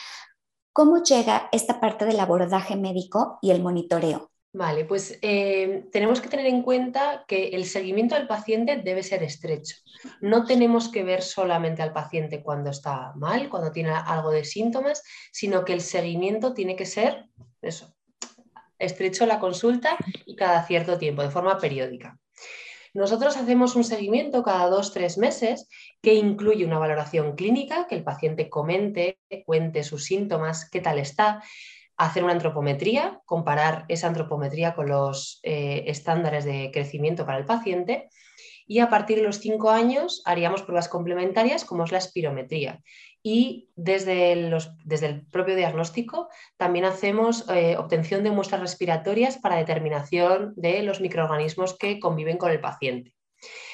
¿Cómo 0.75 1.04
llega 1.04 1.49
esta 1.52 1.78
parte 1.78 2.04
del 2.04 2.19
abordaje 2.19 2.75
médico 2.75 3.38
y 3.40 3.52
el 3.52 3.62
monitoreo? 3.62 4.33
Vale, 4.52 4.85
pues 4.85 5.21
eh, 5.23 5.85
tenemos 5.93 6.21
que 6.21 6.28
tener 6.28 6.47
en 6.47 6.62
cuenta 6.62 7.25
que 7.28 7.50
el 7.50 7.64
seguimiento 7.64 8.16
del 8.16 8.26
paciente 8.26 8.78
debe 8.78 9.04
ser 9.04 9.23
estrecho. 9.23 9.76
No 10.21 10.45
tenemos 10.45 10.88
que 10.88 11.04
ver 11.04 11.23
solamente 11.23 11.81
al 11.81 11.93
paciente 11.93 12.43
cuando 12.43 12.71
está 12.71 13.12
mal, 13.14 13.49
cuando 13.49 13.71
tiene 13.71 13.90
algo 13.90 14.33
de 14.33 14.45
síntomas, 14.45 15.04
sino 15.31 15.64
que 15.64 15.75
el 15.75 15.81
seguimiento 15.81 16.54
tiene 16.54 16.75
que 16.75 16.87
ser 16.87 17.26
eso, 17.62 17.95
estrecho 18.76 19.26
la 19.26 19.38
consulta 19.38 19.97
y 20.26 20.35
cada 20.35 20.66
cierto 20.66 20.99
tiempo, 20.99 21.23
de 21.23 21.31
forma 21.31 21.57
periódica. 21.59 22.19
Nosotros 22.95 23.37
hacemos 23.37 23.75
un 23.75 23.83
seguimiento 23.83 24.45
cada 24.45 24.69
dos, 24.69 24.93
tres 24.93 25.19
meses 25.19 25.69
que 26.01 26.15
incluye 26.15 26.65
una 26.65 26.79
valoración 26.79 27.35
clínica, 27.35 27.89
que 27.89 27.97
el 27.97 28.05
paciente 28.05 28.49
comente, 28.49 29.19
cuente 29.47 29.83
sus 29.83 30.05
síntomas, 30.05 30.71
qué 30.71 30.81
tal 30.81 31.01
está, 31.01 31.43
hacer 31.97 32.23
una 32.23 32.33
antropometría, 32.33 33.21
comparar 33.25 33.85
esa 33.89 34.07
antropometría 34.07 34.77
con 34.77 34.89
los 34.89 35.41
eh, 35.43 35.85
estándares 35.89 36.45
de 36.45 36.71
crecimiento 36.73 37.27
para 37.27 37.39
el 37.39 37.47
paciente 37.47 38.09
y 38.66 38.78
a 38.78 38.88
partir 38.88 39.18
de 39.18 39.25
los 39.25 39.38
cinco 39.38 39.71
años 39.71 40.23
haríamos 40.25 40.62
pruebas 40.62 40.88
complementarias 40.88 41.64
como 41.64 41.85
es 41.85 41.92
la 41.92 41.99
espirometría. 41.99 42.83
Y 43.23 43.71
desde, 43.75 44.33
el 44.33 45.26
propio 45.30 45.56
diagnóstico 45.56 46.28
también 46.59 46.85
hacemos 46.85 47.49
eh, 47.49 47.76
obtención 47.78 48.23
de 48.23 48.30
muestras 48.30 48.61
respiratorias 48.61 49.38
para 49.38 49.56
determinación 49.56 50.52
de 50.56 50.83
los 50.83 51.00
microorganismos 51.00 51.78
que 51.78 51.99
conviven 52.00 52.37
con 52.37 52.50
el 52.50 52.61
paciente. 52.61 53.14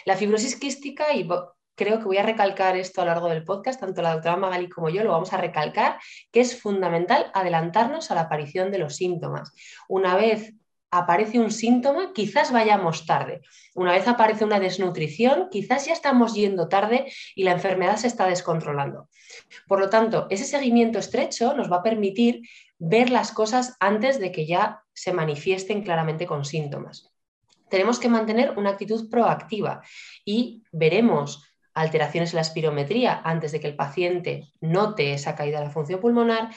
La 0.04 0.16
fibrosis 0.16 0.54
quística, 0.54 1.12
y 1.14 1.28
creo 1.74 1.98
que 1.98 2.04
voy 2.04 2.18
a 2.18 2.22
recalcar 2.22 2.76
esto 2.76 3.00
a 3.00 3.04
lo 3.04 3.10
largo 3.10 3.28
del 3.28 3.44
podcast, 3.44 3.80
tanto 3.80 4.02
la 4.02 4.12
doctora 4.12 4.36
Magali 4.36 4.68
como 4.68 4.88
yo 4.88 5.02
lo 5.02 5.12
vamos 5.12 5.32
a 5.32 5.38
recalcar, 5.38 5.98
que 6.30 6.40
es 6.40 6.60
fundamental 6.60 7.30
adelantarnos 7.34 8.10
a 8.10 8.14
la 8.14 8.22
aparición 8.22 8.70
de 8.70 8.78
los 8.78 8.96
síntomas. 8.96 9.52
Una 9.88 10.14
vez 10.14 10.54
aparece 10.90 11.38
un 11.38 11.50
síntoma, 11.50 12.12
quizás 12.12 12.52
vayamos 12.52 13.06
tarde. 13.06 13.42
Una 13.74 13.92
vez 13.92 14.08
aparece 14.08 14.44
una 14.44 14.60
desnutrición, 14.60 15.48
quizás 15.50 15.86
ya 15.86 15.92
estamos 15.92 16.34
yendo 16.34 16.68
tarde 16.68 17.12
y 17.34 17.44
la 17.44 17.52
enfermedad 17.52 17.96
se 17.96 18.08
está 18.08 18.26
descontrolando. 18.26 19.08
Por 19.68 19.80
lo 19.80 19.88
tanto, 19.88 20.26
ese 20.30 20.44
seguimiento 20.44 20.98
estrecho 20.98 21.54
nos 21.54 21.70
va 21.70 21.76
a 21.76 21.82
permitir 21.82 22.42
ver 22.78 23.10
las 23.10 23.32
cosas 23.32 23.76
antes 23.78 24.18
de 24.18 24.32
que 24.32 24.46
ya 24.46 24.82
se 24.92 25.12
manifiesten 25.12 25.82
claramente 25.82 26.26
con 26.26 26.44
síntomas. 26.44 27.10
Tenemos 27.68 28.00
que 28.00 28.08
mantener 28.08 28.58
una 28.58 28.70
actitud 28.70 29.08
proactiva 29.08 29.82
y 30.24 30.64
veremos 30.72 31.49
alteraciones 31.74 32.32
en 32.32 32.36
la 32.36 32.42
espirometría 32.42 33.20
antes 33.24 33.52
de 33.52 33.60
que 33.60 33.68
el 33.68 33.76
paciente 33.76 34.48
note 34.60 35.12
esa 35.12 35.34
caída 35.34 35.58
de 35.58 35.66
la 35.66 35.70
función 35.70 36.00
pulmonar 36.00 36.50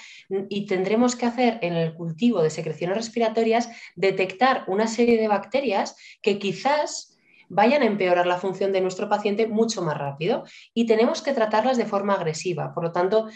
y 0.49 0.65
tendremos 0.65 1.15
que 1.15 1.25
hacer 1.25 1.59
en 1.61 1.73
el 1.73 1.93
cultivo 1.93 2.41
de 2.41 2.49
secreciones 2.49 2.97
respiratorias 2.97 3.69
detectar 3.95 4.63
una 4.67 4.87
serie 4.87 5.19
de 5.19 5.27
bacterias 5.27 5.95
que 6.21 6.39
quizás 6.39 7.17
vayan 7.49 7.83
a 7.83 7.85
empeorar 7.85 8.25
la 8.25 8.37
función 8.37 8.71
de 8.71 8.81
nuestro 8.81 9.07
paciente 9.09 9.47
mucho 9.47 9.81
más 9.81 9.97
rápido 9.97 10.43
y 10.73 10.85
tenemos 10.85 11.21
que 11.21 11.33
tratarlas 11.33 11.77
de 11.77 11.85
forma 11.85 12.15
agresiva. 12.15 12.73
Por 12.73 12.83
lo 12.83 12.91
tanto, 12.91 13.29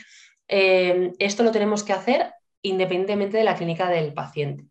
eh, 0.48 1.12
esto 1.20 1.44
lo 1.44 1.52
tenemos 1.52 1.84
que 1.84 1.94
hacer 1.94 2.34
independientemente 2.62 3.38
de 3.38 3.44
la 3.44 3.56
clínica 3.56 3.90
del 3.90 4.14
paciente. 4.14 4.66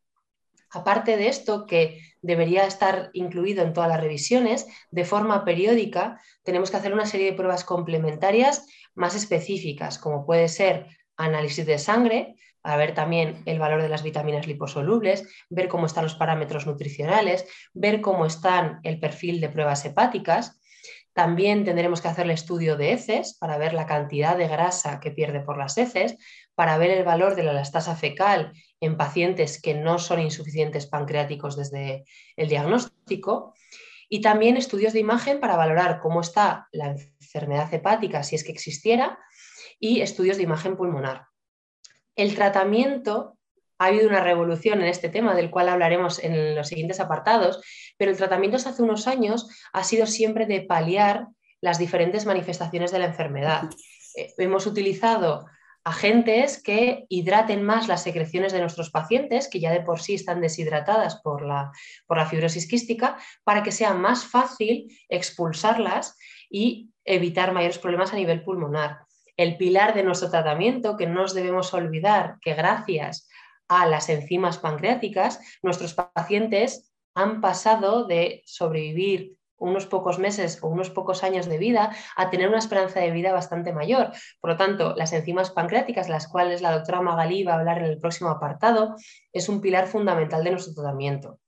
Aparte 0.70 1.16
de 1.16 1.28
esto, 1.28 1.64
que 1.64 2.00
debería 2.26 2.66
estar 2.66 3.10
incluido 3.12 3.62
en 3.62 3.72
todas 3.72 3.88
las 3.88 4.00
revisiones, 4.00 4.66
de 4.90 5.04
forma 5.04 5.44
periódica 5.44 6.20
tenemos 6.42 6.70
que 6.70 6.76
hacer 6.76 6.92
una 6.92 7.06
serie 7.06 7.30
de 7.30 7.36
pruebas 7.36 7.64
complementarias 7.64 8.66
más 8.94 9.14
específicas, 9.14 9.98
como 9.98 10.26
puede 10.26 10.48
ser 10.48 10.86
análisis 11.16 11.64
de 11.64 11.78
sangre, 11.78 12.34
para 12.60 12.78
ver 12.78 12.94
también 12.94 13.42
el 13.46 13.60
valor 13.60 13.80
de 13.80 13.88
las 13.88 14.02
vitaminas 14.02 14.48
liposolubles, 14.48 15.28
ver 15.48 15.68
cómo 15.68 15.86
están 15.86 16.02
los 16.02 16.16
parámetros 16.16 16.66
nutricionales, 16.66 17.46
ver 17.72 18.00
cómo 18.00 18.26
están 18.26 18.80
el 18.82 18.98
perfil 18.98 19.40
de 19.40 19.48
pruebas 19.48 19.84
hepáticas. 19.84 20.60
También 21.12 21.64
tendremos 21.64 22.00
que 22.00 22.08
hacer 22.08 22.24
el 22.24 22.32
estudio 22.32 22.76
de 22.76 22.92
heces 22.92 23.36
para 23.38 23.56
ver 23.56 23.72
la 23.72 23.86
cantidad 23.86 24.36
de 24.36 24.48
grasa 24.48 24.98
que 24.98 25.12
pierde 25.12 25.40
por 25.40 25.56
las 25.58 25.78
heces, 25.78 26.16
para 26.56 26.78
ver 26.78 26.90
el 26.90 27.04
valor 27.04 27.36
de 27.36 27.44
la 27.44 27.52
elastasa 27.52 27.94
fecal 27.94 28.52
en 28.80 28.96
pacientes 28.96 29.60
que 29.60 29.74
no 29.74 29.98
son 29.98 30.20
insuficientes 30.20 30.86
pancreáticos 30.86 31.54
desde 31.54 32.04
el 32.34 32.48
diagnóstico 32.48 33.54
y 34.08 34.22
también 34.22 34.56
estudios 34.56 34.92
de 34.94 35.00
imagen 35.00 35.38
para 35.38 35.56
valorar 35.56 36.00
cómo 36.00 36.22
está 36.22 36.66
la 36.72 36.86
enfermedad 36.86 37.72
hepática 37.72 38.22
si 38.22 38.36
es 38.36 38.42
que 38.42 38.52
existiera 38.52 39.18
y 39.78 40.00
estudios 40.00 40.38
de 40.38 40.44
imagen 40.44 40.76
pulmonar. 40.76 41.26
El 42.14 42.34
tratamiento, 42.34 43.36
ha 43.78 43.86
habido 43.86 44.08
una 44.08 44.22
revolución 44.22 44.80
en 44.80 44.86
este 44.86 45.10
tema 45.10 45.34
del 45.34 45.50
cual 45.50 45.68
hablaremos 45.68 46.18
en 46.24 46.54
los 46.54 46.68
siguientes 46.68 47.00
apartados, 47.00 47.60
pero 47.98 48.10
el 48.10 48.16
tratamiento 48.16 48.56
hace 48.56 48.82
unos 48.82 49.06
años 49.06 49.46
ha 49.74 49.84
sido 49.84 50.06
siempre 50.06 50.46
de 50.46 50.62
paliar 50.62 51.26
las 51.60 51.78
diferentes 51.78 52.24
manifestaciones 52.24 52.90
de 52.92 53.00
la 53.00 53.06
enfermedad. 53.06 53.64
Eh, 54.14 54.32
hemos 54.38 54.66
utilizado 54.66 55.44
agentes 55.86 56.60
que 56.60 57.06
hidraten 57.08 57.62
más 57.62 57.86
las 57.86 58.02
secreciones 58.02 58.52
de 58.52 58.58
nuestros 58.58 58.90
pacientes, 58.90 59.46
que 59.48 59.60
ya 59.60 59.70
de 59.70 59.82
por 59.82 60.00
sí 60.00 60.14
están 60.14 60.40
deshidratadas 60.40 61.20
por 61.22 61.46
la, 61.46 61.70
por 62.08 62.16
la 62.16 62.26
fibrosis 62.26 62.68
quística, 62.68 63.16
para 63.44 63.62
que 63.62 63.70
sea 63.70 63.94
más 63.94 64.24
fácil 64.24 64.88
expulsarlas 65.08 66.18
y 66.50 66.90
evitar 67.04 67.52
mayores 67.52 67.78
problemas 67.78 68.12
a 68.12 68.16
nivel 68.16 68.42
pulmonar. 68.42 69.02
El 69.36 69.56
pilar 69.56 69.94
de 69.94 70.02
nuestro 70.02 70.28
tratamiento, 70.28 70.96
que 70.96 71.06
no 71.06 71.22
nos 71.22 71.34
debemos 71.34 71.72
olvidar 71.72 72.38
que 72.40 72.54
gracias 72.54 73.28
a 73.68 73.86
las 73.86 74.08
enzimas 74.08 74.58
pancreáticas, 74.58 75.38
nuestros 75.62 75.94
pacientes 75.94 76.92
han 77.14 77.40
pasado 77.40 78.08
de 78.08 78.42
sobrevivir 78.44 79.35
unos 79.58 79.86
pocos 79.86 80.18
meses 80.18 80.58
o 80.62 80.68
unos 80.68 80.90
pocos 80.90 81.22
años 81.24 81.46
de 81.46 81.58
vida 81.58 81.94
a 82.16 82.30
tener 82.30 82.48
una 82.48 82.58
esperanza 82.58 83.00
de 83.00 83.10
vida 83.10 83.32
bastante 83.32 83.72
mayor. 83.72 84.12
Por 84.40 84.50
lo 84.50 84.56
tanto, 84.56 84.94
las 84.96 85.12
enzimas 85.12 85.50
pancreáticas, 85.50 86.08
las 86.08 86.28
cuales 86.28 86.62
la 86.62 86.72
doctora 86.72 87.00
Magalí 87.00 87.44
va 87.44 87.54
a 87.54 87.58
hablar 87.58 87.78
en 87.78 87.86
el 87.86 87.98
próximo 87.98 88.30
apartado, 88.30 88.96
es 89.32 89.48
un 89.48 89.60
pilar 89.60 89.86
fundamental 89.86 90.44
de 90.44 90.50
nuestro 90.50 90.74
tratamiento. 90.74 91.38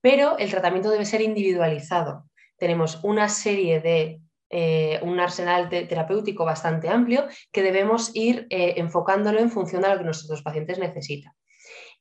Pero 0.00 0.36
el 0.38 0.50
tratamiento 0.50 0.90
debe 0.90 1.04
ser 1.04 1.20
individualizado. 1.20 2.28
Tenemos 2.56 3.02
una 3.02 3.28
serie 3.28 3.80
de 3.80 4.20
eh, 4.50 5.00
un 5.02 5.18
arsenal 5.18 5.70
terapéutico 5.70 6.44
bastante 6.44 6.88
amplio 6.88 7.26
que 7.50 7.62
debemos 7.62 8.10
ir 8.14 8.46
eh, 8.50 8.74
enfocándolo 8.76 9.38
en 9.40 9.50
función 9.50 9.80
de 9.80 9.88
lo 9.88 9.98
que 9.98 10.04
nuestros 10.04 10.42
pacientes 10.42 10.78
necesitan. 10.78 11.32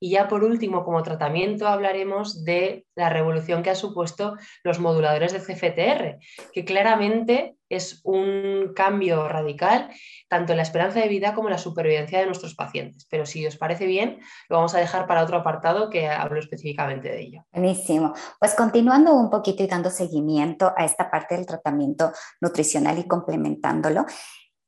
Y 0.03 0.09
ya 0.09 0.27
por 0.27 0.43
último, 0.43 0.83
como 0.83 1.03
tratamiento, 1.03 1.67
hablaremos 1.67 2.43
de 2.43 2.87
la 2.95 3.09
revolución 3.09 3.61
que 3.61 3.69
ha 3.69 3.75
supuesto 3.75 4.35
los 4.63 4.79
moduladores 4.79 5.31
de 5.31 5.39
CFTR, 5.39 6.17
que 6.51 6.65
claramente 6.65 7.55
es 7.69 8.01
un 8.03 8.73
cambio 8.75 9.27
radical 9.27 9.91
tanto 10.27 10.53
en 10.53 10.57
la 10.57 10.63
esperanza 10.63 10.99
de 10.99 11.07
vida 11.07 11.35
como 11.35 11.49
en 11.49 11.53
la 11.53 11.59
supervivencia 11.59 12.19
de 12.19 12.25
nuestros 12.25 12.55
pacientes. 12.55 13.05
Pero 13.11 13.27
si 13.27 13.45
os 13.45 13.57
parece 13.57 13.85
bien, 13.85 14.19
lo 14.49 14.55
vamos 14.55 14.73
a 14.73 14.79
dejar 14.79 15.05
para 15.05 15.21
otro 15.21 15.37
apartado 15.37 15.91
que 15.91 16.07
hablo 16.07 16.39
específicamente 16.39 17.09
de 17.09 17.21
ello. 17.21 17.45
Buenísimo. 17.51 18.13
Pues 18.39 18.55
continuando 18.55 19.13
un 19.13 19.29
poquito 19.29 19.61
y 19.61 19.67
dando 19.67 19.91
seguimiento 19.91 20.73
a 20.75 20.83
esta 20.83 21.11
parte 21.11 21.35
del 21.35 21.45
tratamiento 21.45 22.11
nutricional 22.41 22.97
y 22.97 23.07
complementándolo, 23.07 24.07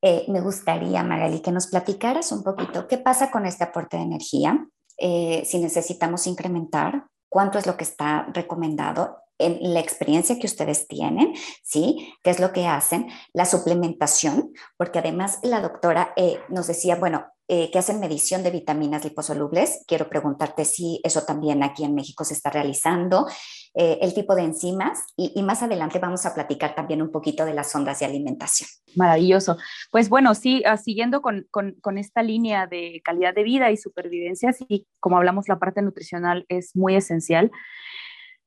eh, 0.05 0.25
me 0.27 0.41
gustaría, 0.41 1.01
Magali, 1.01 1.41
que 1.41 1.51
nos 1.51 1.67
platicaras 1.67 2.31
un 2.31 2.43
poquito 2.43 2.87
qué 2.87 2.99
pasa 2.99 3.31
con 3.31 3.47
este 3.47 3.63
aporte 3.63 3.97
de 3.97 4.03
energía, 4.03 4.67
eh, 4.97 5.43
si 5.45 5.59
necesitamos 5.59 6.27
incrementar, 6.27 7.07
cuánto 7.29 7.57
es 7.57 7.65
lo 7.65 7.77
que 7.77 7.83
está 7.83 8.27
recomendado 8.33 9.22
en 9.45 9.73
la 9.73 9.79
experiencia 9.79 10.39
que 10.39 10.47
ustedes 10.47 10.87
tienen, 10.87 11.33
¿sí? 11.63 12.13
¿Qué 12.23 12.29
es 12.29 12.39
lo 12.39 12.51
que 12.51 12.67
hacen? 12.67 13.07
La 13.33 13.45
suplementación, 13.45 14.53
porque 14.77 14.99
además 14.99 15.39
la 15.43 15.61
doctora 15.61 16.13
eh, 16.15 16.39
nos 16.49 16.67
decía, 16.67 16.95
bueno, 16.95 17.25
eh, 17.49 17.69
que 17.71 17.77
hacen 17.77 17.99
medición 17.99 18.41
de 18.41 18.51
vitaminas 18.51 19.03
liposolubles. 19.03 19.83
Quiero 19.85 20.07
preguntarte 20.07 20.63
si 20.63 21.01
eso 21.03 21.23
también 21.23 21.61
aquí 21.61 21.83
en 21.83 21.93
México 21.93 22.23
se 22.23 22.33
está 22.33 22.49
realizando, 22.49 23.27
eh, 23.75 23.99
el 24.01 24.13
tipo 24.13 24.33
de 24.33 24.43
enzimas 24.43 25.03
y, 25.17 25.41
más 25.43 25.61
adelante 25.61 25.99
vamos 25.99 26.25
a 26.25 26.33
platicar 26.33 26.73
también 26.73 27.01
un 27.01 27.11
poquito 27.11 27.43
de 27.43 27.53
las 27.53 27.75
ondas 27.75 27.99
de 27.99 28.05
alimentación. 28.05 28.69
Maravilloso. 28.95 29.57
Pues 29.91 30.07
bueno, 30.07 30.35
sí, 30.35 30.63
ah, 30.65 30.77
siguiendo 30.77 31.21
con, 31.21 31.45
con, 31.51 31.73
con, 31.81 31.97
esta 31.97 32.23
línea 32.23 32.65
de 32.65 33.01
calidad 33.03 33.35
de 33.35 33.43
vida 33.43 33.71
y 33.71 33.77
supervivencia, 33.77 34.53
sí, 34.53 34.87
como 35.01 35.17
hablamos, 35.17 35.49
la 35.49 35.59
parte 35.59 35.81
nutricional 35.81 36.45
es 36.47 36.75
muy 36.75 36.95
esencial. 36.95 37.51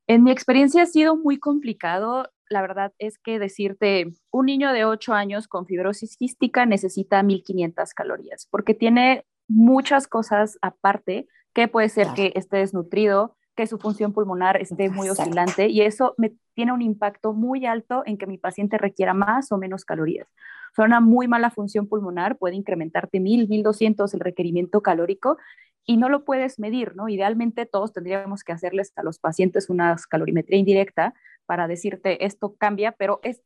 En 0.06 0.22
mi 0.22 0.30
experiencia 0.30 0.82
ha 0.82 0.86
sido 0.86 1.16
muy 1.16 1.38
complicado. 1.38 2.30
La 2.48 2.60
verdad 2.60 2.92
es 2.98 3.18
que 3.18 3.38
decirte, 3.38 4.12
un 4.30 4.46
niño 4.46 4.72
de 4.72 4.84
8 4.84 5.14
años 5.14 5.48
con 5.48 5.66
fibrosis 5.66 6.16
quística 6.16 6.64
necesita 6.64 7.22
1500 7.22 7.92
calorías, 7.92 8.46
porque 8.50 8.74
tiene 8.74 9.24
muchas 9.48 10.06
cosas 10.06 10.58
aparte, 10.62 11.26
que 11.52 11.68
puede 11.68 11.88
ser 11.88 12.08
que 12.14 12.32
esté 12.36 12.58
desnutrido, 12.58 13.36
que 13.56 13.66
su 13.66 13.78
función 13.78 14.12
pulmonar 14.12 14.60
esté 14.60 14.90
muy 14.90 15.08
oscilante 15.08 15.68
y 15.68 15.80
eso 15.80 16.14
me 16.18 16.34
tiene 16.54 16.72
un 16.72 16.82
impacto 16.82 17.32
muy 17.32 17.64
alto 17.64 18.02
en 18.04 18.18
que 18.18 18.26
mi 18.26 18.36
paciente 18.36 18.76
requiera 18.76 19.14
más 19.14 19.50
o 19.50 19.56
menos 19.56 19.84
calorías. 19.84 20.28
O 20.76 20.82
una 20.82 21.00
muy 21.00 21.26
mala 21.26 21.50
función 21.50 21.88
pulmonar 21.88 22.36
puede 22.36 22.54
incrementarte 22.54 23.18
1000, 23.18 23.48
1200 23.48 24.12
el 24.12 24.20
requerimiento 24.20 24.82
calórico 24.82 25.38
y 25.86 25.96
no 25.96 26.08
lo 26.08 26.24
puedes 26.24 26.58
medir, 26.58 26.96
¿no? 26.96 27.08
Idealmente 27.08 27.64
todos 27.64 27.92
tendríamos 27.92 28.42
que 28.42 28.52
hacerles 28.52 28.92
a 28.96 29.02
los 29.02 29.18
pacientes 29.18 29.70
una 29.70 29.96
calorimetría 30.10 30.58
indirecta 30.58 31.14
para 31.46 31.68
decirte 31.68 32.26
esto 32.26 32.56
cambia, 32.56 32.92
pero 32.92 33.20
es 33.22 33.40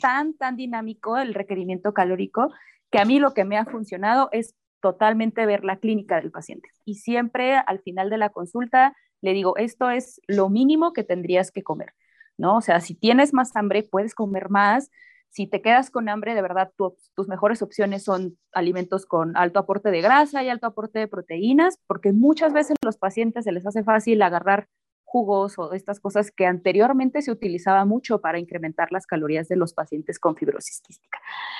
tan, 0.00 0.34
tan 0.34 0.56
dinámico 0.56 1.18
el 1.18 1.34
requerimiento 1.34 1.92
calórico 1.92 2.52
que 2.90 3.00
a 3.00 3.04
mí 3.04 3.18
lo 3.18 3.34
que 3.34 3.44
me 3.44 3.58
ha 3.58 3.64
funcionado 3.64 4.28
es 4.32 4.54
totalmente 4.80 5.44
ver 5.44 5.64
la 5.64 5.78
clínica 5.78 6.20
del 6.20 6.30
paciente. 6.30 6.68
Y 6.84 6.96
siempre 6.96 7.56
al 7.56 7.80
final 7.80 8.10
de 8.10 8.18
la 8.18 8.30
consulta 8.30 8.96
le 9.20 9.32
digo, 9.32 9.56
esto 9.56 9.90
es 9.90 10.20
lo 10.26 10.50
mínimo 10.50 10.92
que 10.92 11.04
tendrías 11.04 11.50
que 11.50 11.62
comer, 11.62 11.94
¿no? 12.36 12.56
O 12.56 12.60
sea, 12.60 12.80
si 12.80 12.94
tienes 12.94 13.32
más 13.32 13.56
hambre, 13.56 13.82
puedes 13.82 14.14
comer 14.14 14.50
más. 14.50 14.90
Si 15.32 15.46
te 15.46 15.62
quedas 15.62 15.90
con 15.90 16.10
hambre, 16.10 16.34
de 16.34 16.42
verdad, 16.42 16.72
tus 16.76 17.26
mejores 17.26 17.62
opciones 17.62 18.04
son 18.04 18.36
alimentos 18.52 19.06
con 19.06 19.34
alto 19.34 19.60
aporte 19.60 19.90
de 19.90 20.02
grasa 20.02 20.42
y 20.42 20.50
alto 20.50 20.66
aporte 20.66 20.98
de 20.98 21.08
proteínas, 21.08 21.78
porque 21.86 22.12
muchas 22.12 22.52
veces 22.52 22.76
a 22.82 22.86
los 22.86 22.98
pacientes 22.98 23.44
se 23.44 23.52
les 23.52 23.66
hace 23.66 23.82
fácil 23.82 24.20
agarrar 24.20 24.68
jugos 25.04 25.58
o 25.58 25.72
estas 25.72 26.00
cosas 26.00 26.30
que 26.30 26.44
anteriormente 26.44 27.22
se 27.22 27.30
utilizaba 27.30 27.86
mucho 27.86 28.20
para 28.20 28.38
incrementar 28.38 28.92
las 28.92 29.06
calorías 29.06 29.48
de 29.48 29.56
los 29.56 29.72
pacientes 29.72 30.18
con 30.18 30.36
fibrosis 30.36 30.82
quística. 30.82 31.18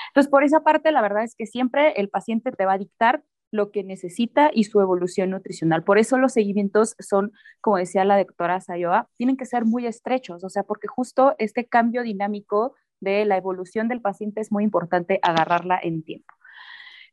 Entonces, 0.09 0.29
por 0.29 0.43
esa 0.43 0.59
parte, 0.63 0.91
la 0.91 1.01
verdad 1.01 1.23
es 1.23 1.33
que 1.35 1.47
siempre 1.47 1.93
el 1.93 2.09
paciente 2.09 2.51
te 2.51 2.65
va 2.65 2.73
a 2.73 2.77
dictar 2.77 3.23
lo 3.49 3.71
que 3.71 3.83
necesita 3.83 4.51
y 4.53 4.65
su 4.65 4.81
evolución 4.81 5.31
nutricional. 5.31 5.83
Por 5.83 5.99
eso 5.99 6.17
los 6.17 6.33
seguimientos 6.33 6.95
son, 6.99 7.31
como 7.61 7.77
decía 7.77 8.05
la 8.05 8.17
doctora 8.17 8.59
Sayoa, 8.59 9.09
tienen 9.17 9.37
que 9.37 9.45
ser 9.45 9.65
muy 9.65 9.85
estrechos, 9.85 10.43
o 10.43 10.49
sea, 10.49 10.63
porque 10.63 10.87
justo 10.87 11.35
este 11.37 11.67
cambio 11.67 12.01
dinámico 12.01 12.73
de 13.03 13.25
la 13.25 13.37
evolución 13.37 13.87
del 13.87 14.01
paciente 14.01 14.41
es 14.41 14.51
muy 14.51 14.63
importante 14.63 15.19
agarrarla 15.21 15.79
en 15.81 16.03
tiempo. 16.03 16.33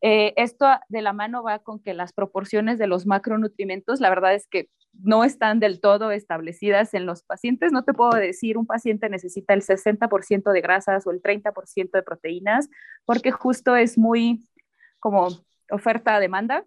Eh, 0.02 0.32
esto 0.36 0.66
de 0.88 1.02
la 1.02 1.12
mano 1.12 1.42
va 1.42 1.58
con 1.58 1.82
que 1.82 1.92
las 1.92 2.12
proporciones 2.12 2.78
de 2.78 2.86
los 2.86 3.06
macronutrientes, 3.06 4.00
la 4.00 4.08
verdad 4.08 4.34
es 4.34 4.46
que 4.46 4.70
no 4.94 5.24
están 5.24 5.60
del 5.60 5.80
todo 5.80 6.10
establecidas 6.10 6.94
en 6.94 7.06
los 7.06 7.22
pacientes. 7.22 7.70
No 7.72 7.84
te 7.84 7.92
puedo 7.92 8.12
decir 8.12 8.56
un 8.56 8.66
paciente 8.66 9.08
necesita 9.08 9.54
el 9.54 9.62
60% 9.62 10.52
de 10.52 10.60
grasas 10.60 11.06
o 11.06 11.10
el 11.10 11.22
30% 11.22 11.90
de 11.92 12.02
proteínas, 12.02 12.68
porque 13.04 13.30
justo 13.30 13.76
es 13.76 13.98
muy 13.98 14.40
como 14.98 15.28
oferta-demanda 15.70 16.64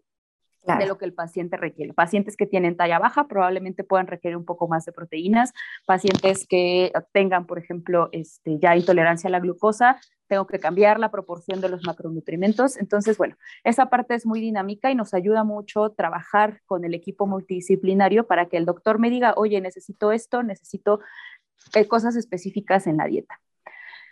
de 0.65 0.86
lo 0.86 0.98
que 0.98 1.05
el 1.05 1.13
paciente 1.13 1.58
requiere. 1.58 1.93
Pacientes 1.93 2.38
que 2.38 2.46
tienen 2.46 2.77
talla 2.77 3.00
baja 3.00 3.27
probablemente 3.27 3.84
puedan 3.84 4.08
requerir 4.08 4.38
un 4.38 4.46
poco 4.46 4.67
más 4.67 4.86
de 4.86 4.91
proteínas. 4.91 5.51
Pacientes 5.86 6.48
que 6.48 6.91
tengan, 7.12 7.46
por 7.46 7.60
ejemplo, 7.60 8.10
este, 8.12 8.60
ya 8.60 8.75
intolerancia 8.75 9.27
a 9.27 9.32
la 9.32 9.39
glucosa, 9.39 10.00
tengo 10.27 10.48
que 10.48 10.60
cambiar 10.60 11.00
la 11.00 11.12
proporción 11.12 11.62
de 11.62 11.70
los 11.70 11.84
macronutrientes. 11.86 12.77
Entonces, 12.77 13.17
bueno, 13.17 13.36
esa 13.63 13.88
parte 13.88 14.15
es 14.15 14.25
muy 14.25 14.39
dinámica 14.39 14.89
y 14.89 14.96
nos 14.96 15.13
ayuda 15.13 15.43
mucho 15.43 15.91
trabajar 15.91 16.62
con 16.65 16.86
el 16.86 16.93
equipo 16.93 17.27
multidisciplinario 17.27 18.25
para 18.25 18.48
que 18.48 18.58
el 18.58 18.65
doctor 18.65 19.00
me 19.00 19.10
diga, 19.10 19.34
oye, 19.36 19.60
necesito 19.62 20.12
esto, 20.12 20.43
necesito 20.43 21.01
eh, 21.75 21.88
cosas 21.88 22.15
específicas 22.15 22.88
en 22.88 22.98
la 22.98 23.05
dieta. 23.05 23.39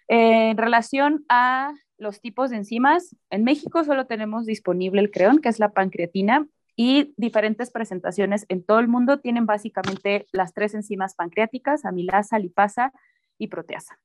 en 0.08 0.58
relación 0.58 1.26
a 1.30 1.74
los 2.02 2.20
tipos 2.20 2.50
de 2.50 2.58
enzimas, 2.58 3.16
en 3.30 3.44
México 3.44 3.84
solo 3.84 4.08
tenemos 4.08 4.46
disponible 4.46 5.02
el 5.02 5.12
creón, 5.12 5.40
que 5.40 5.50
es 5.50 5.60
la 5.60 5.72
pancreatina, 5.72 6.48
y 6.76 7.14
diferentes 7.16 7.70
presentaciones 7.70 8.46
en 8.50 8.64
todo 8.64 8.80
el 8.80 8.88
mundo 8.88 9.20
tienen 9.20 9.46
básicamente 9.46 10.26
las 10.32 10.54
tres 10.54 10.74
enzimas 10.74 11.14
pancreáticas, 11.14 11.86
amilasa, 11.86 12.40
lipasa 12.40 12.92
y 13.38 13.48
proteasa. 13.48 14.00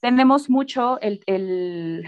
Tenemos 0.00 0.50
mucho 0.50 1.00
el, 1.00 2.04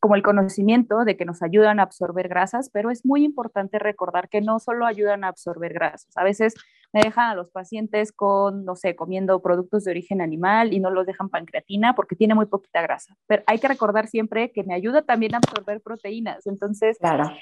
como 0.00 0.14
el 0.14 0.22
conocimiento 0.22 1.04
de 1.04 1.16
que 1.16 1.24
nos 1.24 1.42
ayudan 1.42 1.80
a 1.80 1.84
absorber 1.84 2.28
grasas, 2.28 2.70
pero 2.70 2.90
es 2.90 3.04
muy 3.04 3.24
importante 3.24 3.78
recordar 3.78 4.28
que 4.28 4.40
no 4.40 4.58
solo 4.58 4.86
ayudan 4.86 5.24
a 5.24 5.28
absorber 5.28 5.72
grasas. 5.72 6.16
A 6.16 6.24
veces 6.24 6.54
me 6.92 7.00
dejan 7.00 7.30
a 7.30 7.34
los 7.34 7.50
pacientes 7.50 8.12
con, 8.12 8.64
no 8.64 8.76
sé, 8.76 8.96
comiendo 8.96 9.42
productos 9.42 9.84
de 9.84 9.90
origen 9.90 10.20
animal 10.20 10.72
y 10.72 10.80
no 10.80 10.90
los 10.90 11.06
dejan 11.06 11.28
pancreatina 11.28 11.94
porque 11.94 12.16
tiene 12.16 12.34
muy 12.34 12.46
poquita 12.46 12.80
grasa. 12.80 13.16
Pero 13.26 13.42
hay 13.46 13.58
que 13.58 13.68
recordar 13.68 14.06
siempre 14.06 14.52
que 14.52 14.62
me 14.62 14.74
ayuda 14.74 15.02
también 15.02 15.34
a 15.34 15.38
absorber 15.38 15.80
proteínas. 15.80 16.46
Entonces, 16.46 16.98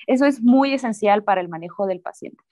eso 0.07 0.25
es 0.25 0.43
muy 0.43 0.73
esencial 0.73 1.23
para 1.23 1.41
el 1.41 1.49
manejo 1.49 1.87
del 1.87 2.01
paciente. 2.01 2.43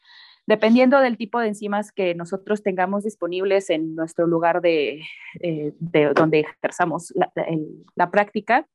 Dependiendo 0.46 1.00
del 1.00 1.16
tipo 1.16 1.40
de 1.40 1.48
enzimas 1.48 1.90
que 1.90 2.14
nosotros 2.14 2.62
tengamos 2.62 3.04
disponibles 3.04 3.70
en 3.70 3.94
nuestro 3.94 4.26
lugar 4.26 4.60
de, 4.60 5.02
eh, 5.40 5.72
donde 6.14 6.40
ejerzamos 6.40 7.14
la 7.96 8.10
práctica, 8.10 8.68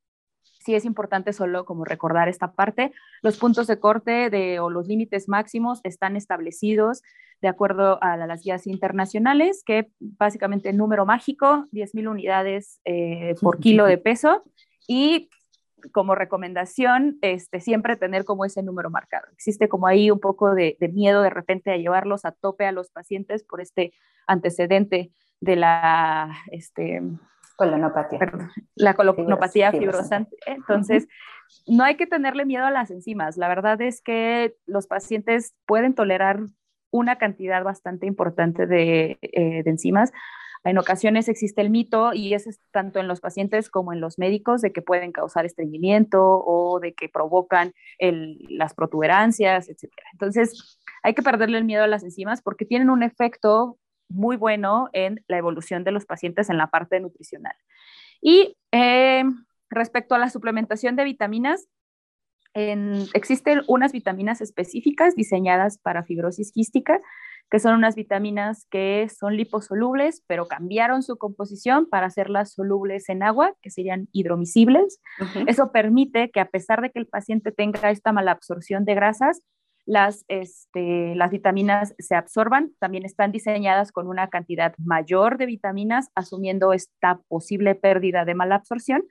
sí 0.69 0.75
es 0.75 0.85
importante 0.85 1.33
solo 1.33 1.65
como 1.65 1.83
recordar 1.83 2.29
esta 2.29 2.51
parte. 2.51 2.91
Los 3.23 3.39
puntos 3.39 3.65
de 3.65 3.79
corte 3.79 4.29
de, 4.29 4.59
o 4.59 4.69
los 4.69 4.87
límites 4.87 5.27
máximos 5.27 5.81
están 5.83 6.15
establecidos 6.15 7.01
de 7.41 7.47
acuerdo 7.47 7.97
a 8.03 8.17
las 8.17 8.43
guías 8.43 8.67
internacionales, 8.67 9.63
que 9.65 9.89
básicamente 9.99 10.71
número 10.71 11.07
mágico, 11.07 11.65
10.000 11.71 12.07
unidades 12.07 12.81
eh, 12.85 13.33
por 13.41 13.59
kilo 13.65 13.85
de 13.85 13.97
peso 13.97 14.43
y 14.87 15.31
como 15.91 16.13
recomendación, 16.13 17.17
este, 17.21 17.61
siempre 17.61 17.95
tener 17.95 18.25
como 18.25 18.45
ese 18.45 18.61
número 18.61 18.91
marcado. 18.91 19.25
Existe 19.33 19.69
como 19.69 19.87
ahí 19.87 20.11
un 20.11 20.19
poco 20.19 20.53
de, 20.53 20.77
de 20.79 20.89
miedo 20.89 21.23
de 21.23 21.31
repente 21.31 21.71
a 21.71 21.77
llevarlos 21.77 22.25
a 22.25 22.31
tope 22.31 22.67
a 22.67 22.71
los 22.71 22.91
pacientes 22.91 23.43
por 23.43 23.59
este 23.59 23.91
antecedente 24.27 25.11
de 25.41 25.55
la, 25.55 26.37
este, 26.51 27.01
Colonopatía. 27.59 28.19
la 28.75 28.93
colonopatía 28.93 29.73
fibrosante. 29.73 30.37
Entonces, 30.45 31.09
no 31.67 31.83
hay 31.83 31.97
que 31.97 32.07
tenerle 32.07 32.45
miedo 32.45 32.65
a 32.65 32.71
las 32.71 32.89
enzimas. 32.89 33.35
La 33.35 33.49
verdad 33.49 33.81
es 33.81 34.01
que 34.01 34.55
los 34.65 34.87
pacientes 34.87 35.53
pueden 35.65 35.93
tolerar 35.93 36.39
una 36.89 37.17
cantidad 37.17 37.61
bastante 37.65 38.07
importante 38.07 38.65
de, 38.65 39.19
eh, 39.21 39.61
enzimas. 39.65 40.13
En 40.63 40.77
ocasiones 40.77 41.27
existe 41.27 41.59
el 41.59 41.69
mito, 41.69 42.13
y 42.13 42.33
eso 42.33 42.49
es 42.49 42.61
tanto 42.71 43.01
en 43.01 43.09
los 43.09 43.19
pacientes 43.19 43.69
como 43.69 43.91
en 43.91 43.99
los 43.99 44.17
médicos, 44.17 44.61
de 44.61 44.71
que 44.71 44.81
pueden 44.81 45.11
causar 45.11 45.45
estreñimiento 45.45 46.21
o 46.23 46.79
de 46.79 46.93
que 46.93 47.09
provocan 47.09 47.73
las 47.99 48.73
protuberancias, 48.73 49.67
etc. 49.67 49.91
Entonces, 50.13 50.79
hay 51.03 51.13
que 51.13 51.23
perderle 51.23 51.57
el 51.57 51.65
miedo 51.65 51.83
a 51.83 51.87
las 51.87 52.03
enzimas 52.03 52.41
porque 52.41 52.63
tienen 52.63 52.89
un 52.89 53.03
efecto 53.03 53.77
muy 54.09 54.35
bueno 54.35 54.89
en 54.93 55.23
la 55.27 55.37
evolución 55.37 55.83
de 55.83 55.91
los 55.91 56.05
pacientes 56.05 56.49
en 56.49 56.57
la 56.57 56.67
parte 56.67 56.99
nutricional. 56.99 57.55
Y 58.21 58.57
eh, 58.71 59.23
respecto 59.69 60.15
a 60.15 60.19
la 60.19 60.29
suplementación 60.29 60.95
de 60.95 61.05
vitaminas, 61.05 61.67
existen 63.13 63.61
unas 63.67 63.91
vitaminas 63.91 64.41
específicas 64.41 65.15
diseñadas 65.15 65.77
para 65.77 66.03
fibrosis 66.03 66.51
quística, 66.51 66.99
que 67.49 67.59
son 67.59 67.75
unas 67.75 67.95
vitaminas 67.95 68.67
que 68.69 69.07
son 69.09 69.35
liposolubles, 69.35 70.23
pero 70.27 70.47
cambiaron 70.47 71.01
su 71.01 71.17
composición 71.17 71.87
para 71.89 72.07
hacerlas 72.07 72.53
solubles 72.53 73.09
en 73.09 73.23
agua, 73.23 73.53
que 73.61 73.71
serían 73.71 74.07
hidromiscibles. 74.11 74.99
Eso 75.47 75.71
permite 75.71 76.29
que 76.29 76.39
a 76.39 76.49
pesar 76.49 76.81
de 76.81 76.91
que 76.91 76.99
el 76.99 77.07
paciente 77.07 77.51
tenga 77.51 77.89
esta 77.89 78.11
mala 78.11 78.31
absorción 78.31 78.85
de 78.85 78.95
grasas, 78.95 79.41
las, 79.89 80.23
este, 80.27 81.15
las 81.15 81.31
vitaminas 81.31 81.95
se 81.97 82.13
absorban, 82.13 82.71
también 82.77 83.05
están 83.05 83.31
diseñadas 83.31 83.91
con 83.91 84.07
una 84.07 84.29
cantidad 84.29 84.75
mayor 84.77 85.39
de 85.39 85.47
vitaminas, 85.47 86.09
asumiendo 86.13 86.73
esta 86.73 87.21
posible 87.27 87.73
pérdida 87.73 88.23
de 88.23 88.35
mala 88.35 88.53
absorción, 88.53 89.03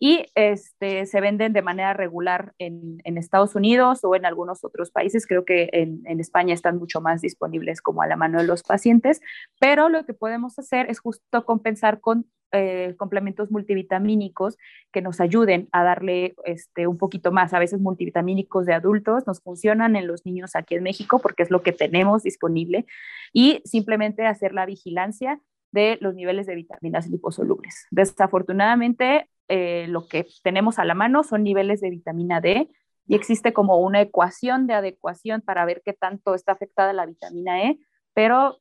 y 0.00 0.26
este, 0.34 1.06
se 1.06 1.20
venden 1.20 1.52
de 1.52 1.62
manera 1.62 1.92
regular 1.92 2.52
en, 2.58 2.98
en 3.04 3.16
Estados 3.16 3.54
Unidos 3.54 4.00
o 4.02 4.16
en 4.16 4.26
algunos 4.26 4.64
otros 4.64 4.90
países. 4.90 5.24
Creo 5.24 5.44
que 5.44 5.68
en, 5.72 6.02
en, 6.04 6.18
España 6.18 6.52
están 6.52 6.78
mucho 6.78 7.00
más 7.00 7.20
disponibles 7.20 7.80
como 7.80 8.02
a 8.02 8.08
la 8.08 8.16
mano 8.16 8.40
de 8.40 8.46
los 8.46 8.64
pacientes, 8.64 9.20
pero 9.60 9.88
lo 9.88 10.04
que 10.04 10.14
podemos 10.14 10.58
hacer 10.58 10.90
es 10.90 10.98
justo 10.98 11.44
compensar 11.44 12.00
con 12.00 12.26
eh, 12.56 12.94
complementos 12.96 13.50
multivitamínicos 13.50 14.56
que 14.92 15.02
nos 15.02 15.20
ayuden 15.20 15.68
a 15.72 15.82
darle 15.82 16.36
este, 16.44 16.86
un 16.86 16.98
poquito 16.98 17.32
más. 17.32 17.52
A 17.52 17.58
veces 17.58 17.80
multivitamínicos 17.80 18.64
de 18.64 18.74
adultos 18.74 19.26
nos 19.26 19.40
funcionan 19.40 19.96
en 19.96 20.06
los 20.06 20.24
niños 20.24 20.54
aquí 20.54 20.76
en 20.76 20.84
México 20.84 21.18
porque 21.18 21.42
es 21.42 21.50
lo 21.50 21.62
que 21.62 21.72
tenemos 21.72 22.22
disponible 22.22 22.86
y 23.32 23.60
simplemente 23.64 24.24
hacer 24.24 24.54
la 24.54 24.66
vigilancia 24.66 25.40
de 25.72 25.98
los 26.00 26.14
niveles 26.14 26.46
de 26.46 26.54
vitaminas 26.54 27.08
liposolubles. 27.08 27.88
Desafortunadamente, 27.90 29.28
eh, 29.48 29.86
lo 29.88 30.06
que 30.06 30.24
tenemos 30.44 30.78
a 30.78 30.84
la 30.84 30.94
mano 30.94 31.24
son 31.24 31.42
niveles 31.42 31.80
de 31.80 31.90
vitamina 31.90 32.40
D 32.40 32.70
y 33.08 33.16
existe 33.16 33.52
como 33.52 33.78
una 33.78 34.00
ecuación 34.00 34.68
de 34.68 34.74
adecuación 34.74 35.40
para 35.40 35.64
ver 35.64 35.82
qué 35.84 35.92
tanto 35.92 36.36
está 36.36 36.52
afectada 36.52 36.92
la 36.92 37.04
vitamina 37.04 37.64
E, 37.64 37.80
pero 38.14 38.60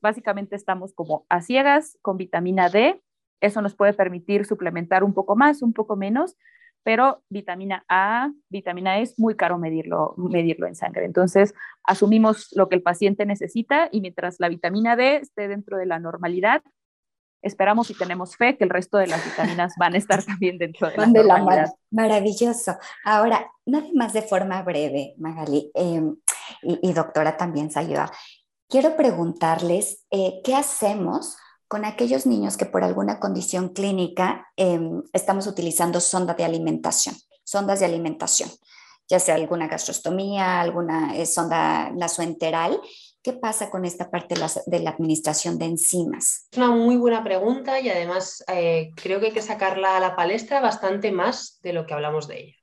básicamente 0.00 0.56
estamos 0.56 0.92
como 0.94 1.24
a 1.30 1.40
ciegas 1.40 1.98
con 2.02 2.18
vitamina 2.18 2.68
D 2.68 3.00
eso 3.40 3.62
nos 3.62 3.74
puede 3.74 3.92
permitir 3.92 4.46
suplementar 4.46 5.04
un 5.04 5.14
poco 5.14 5.36
más, 5.36 5.62
un 5.62 5.72
poco 5.72 5.96
menos, 5.96 6.36
pero 6.84 7.22
vitamina 7.30 7.84
A, 7.88 8.30
vitamina 8.50 8.98
E 8.98 9.02
es 9.02 9.18
muy 9.18 9.34
caro 9.34 9.58
medirlo, 9.58 10.14
medirlo 10.16 10.66
en 10.66 10.76
sangre. 10.76 11.06
Entonces, 11.06 11.54
asumimos 11.82 12.48
lo 12.52 12.68
que 12.68 12.76
el 12.76 12.82
paciente 12.82 13.26
necesita 13.26 13.88
y 13.90 14.00
mientras 14.00 14.36
la 14.38 14.48
vitamina 14.48 14.94
D 14.94 15.16
esté 15.16 15.48
dentro 15.48 15.78
de 15.78 15.86
la 15.86 15.98
normalidad, 15.98 16.62
esperamos 17.44 17.90
y 17.90 17.94
tenemos 17.94 18.36
fe 18.36 18.56
que 18.56 18.64
el 18.64 18.70
resto 18.70 18.98
de 18.98 19.06
las 19.06 19.24
vitaminas 19.24 19.74
van 19.78 19.94
a 19.94 19.98
estar 19.98 20.22
también 20.24 20.58
dentro 20.58 20.88
de 20.88 20.96
la 20.96 21.06
normalidad. 21.06 21.70
maravilloso. 21.90 22.76
Ahora, 23.04 23.50
nada 23.66 23.86
más 23.94 24.12
de 24.12 24.22
forma 24.22 24.62
breve, 24.62 25.14
Magali, 25.18 25.70
em, 25.74 26.16
y, 26.62 26.92
doctora 26.92 27.36
también 27.36 27.70
se 27.70 27.80
ayuda. 27.80 28.10
Quiero 28.68 28.96
preguntarles, 28.96 30.04
eh, 30.10 30.40
¿qué 30.42 30.54
hacemos 30.54 31.36
con 31.74 31.84
aquellos 31.84 32.24
niños 32.24 32.56
que 32.56 32.66
por 32.66 32.84
alguna 32.84 33.18
condición 33.18 33.70
clínica 33.70 34.46
em, 34.54 35.02
estamos 35.12 35.48
utilizando 35.48 35.98
sondas 35.98 36.36
de 36.36 36.44
alimentación, 36.44 37.16
sondas 37.42 37.80
de 37.80 37.86
alimentación, 37.86 38.48
ya 39.08 39.18
sea 39.18 39.34
alguna 39.34 39.66
gastrostomía, 39.66 40.60
alguna 40.60 41.16
eh, 41.16 41.26
sonda 41.26 41.90
nasoenteral. 41.90 42.80
¿Qué 43.24 43.32
pasa 43.32 43.70
con 43.70 43.84
esta 43.84 44.08
parte 44.08 44.36
de 44.66 44.78
la, 44.78 44.90
administración 44.90 45.58
de 45.58 45.64
enzimas? 45.64 46.46
Es 46.52 46.58
una 46.58 46.70
muy 46.70 46.96
buena 46.96 47.24
pregunta 47.24 47.80
y 47.80 47.88
además 47.88 48.44
eh, 48.46 48.92
creo 48.94 49.18
que 49.18 49.26
hay 49.26 49.32
que 49.32 49.42
sacarla 49.42 49.96
a 49.96 50.00
la 50.00 50.14
palestra 50.14 50.60
bastante 50.60 51.10
más 51.10 51.58
de 51.60 51.72
lo 51.72 51.86
que 51.86 51.94
hablamos 51.94 52.28
de 52.28 52.38
ella. 52.38 52.56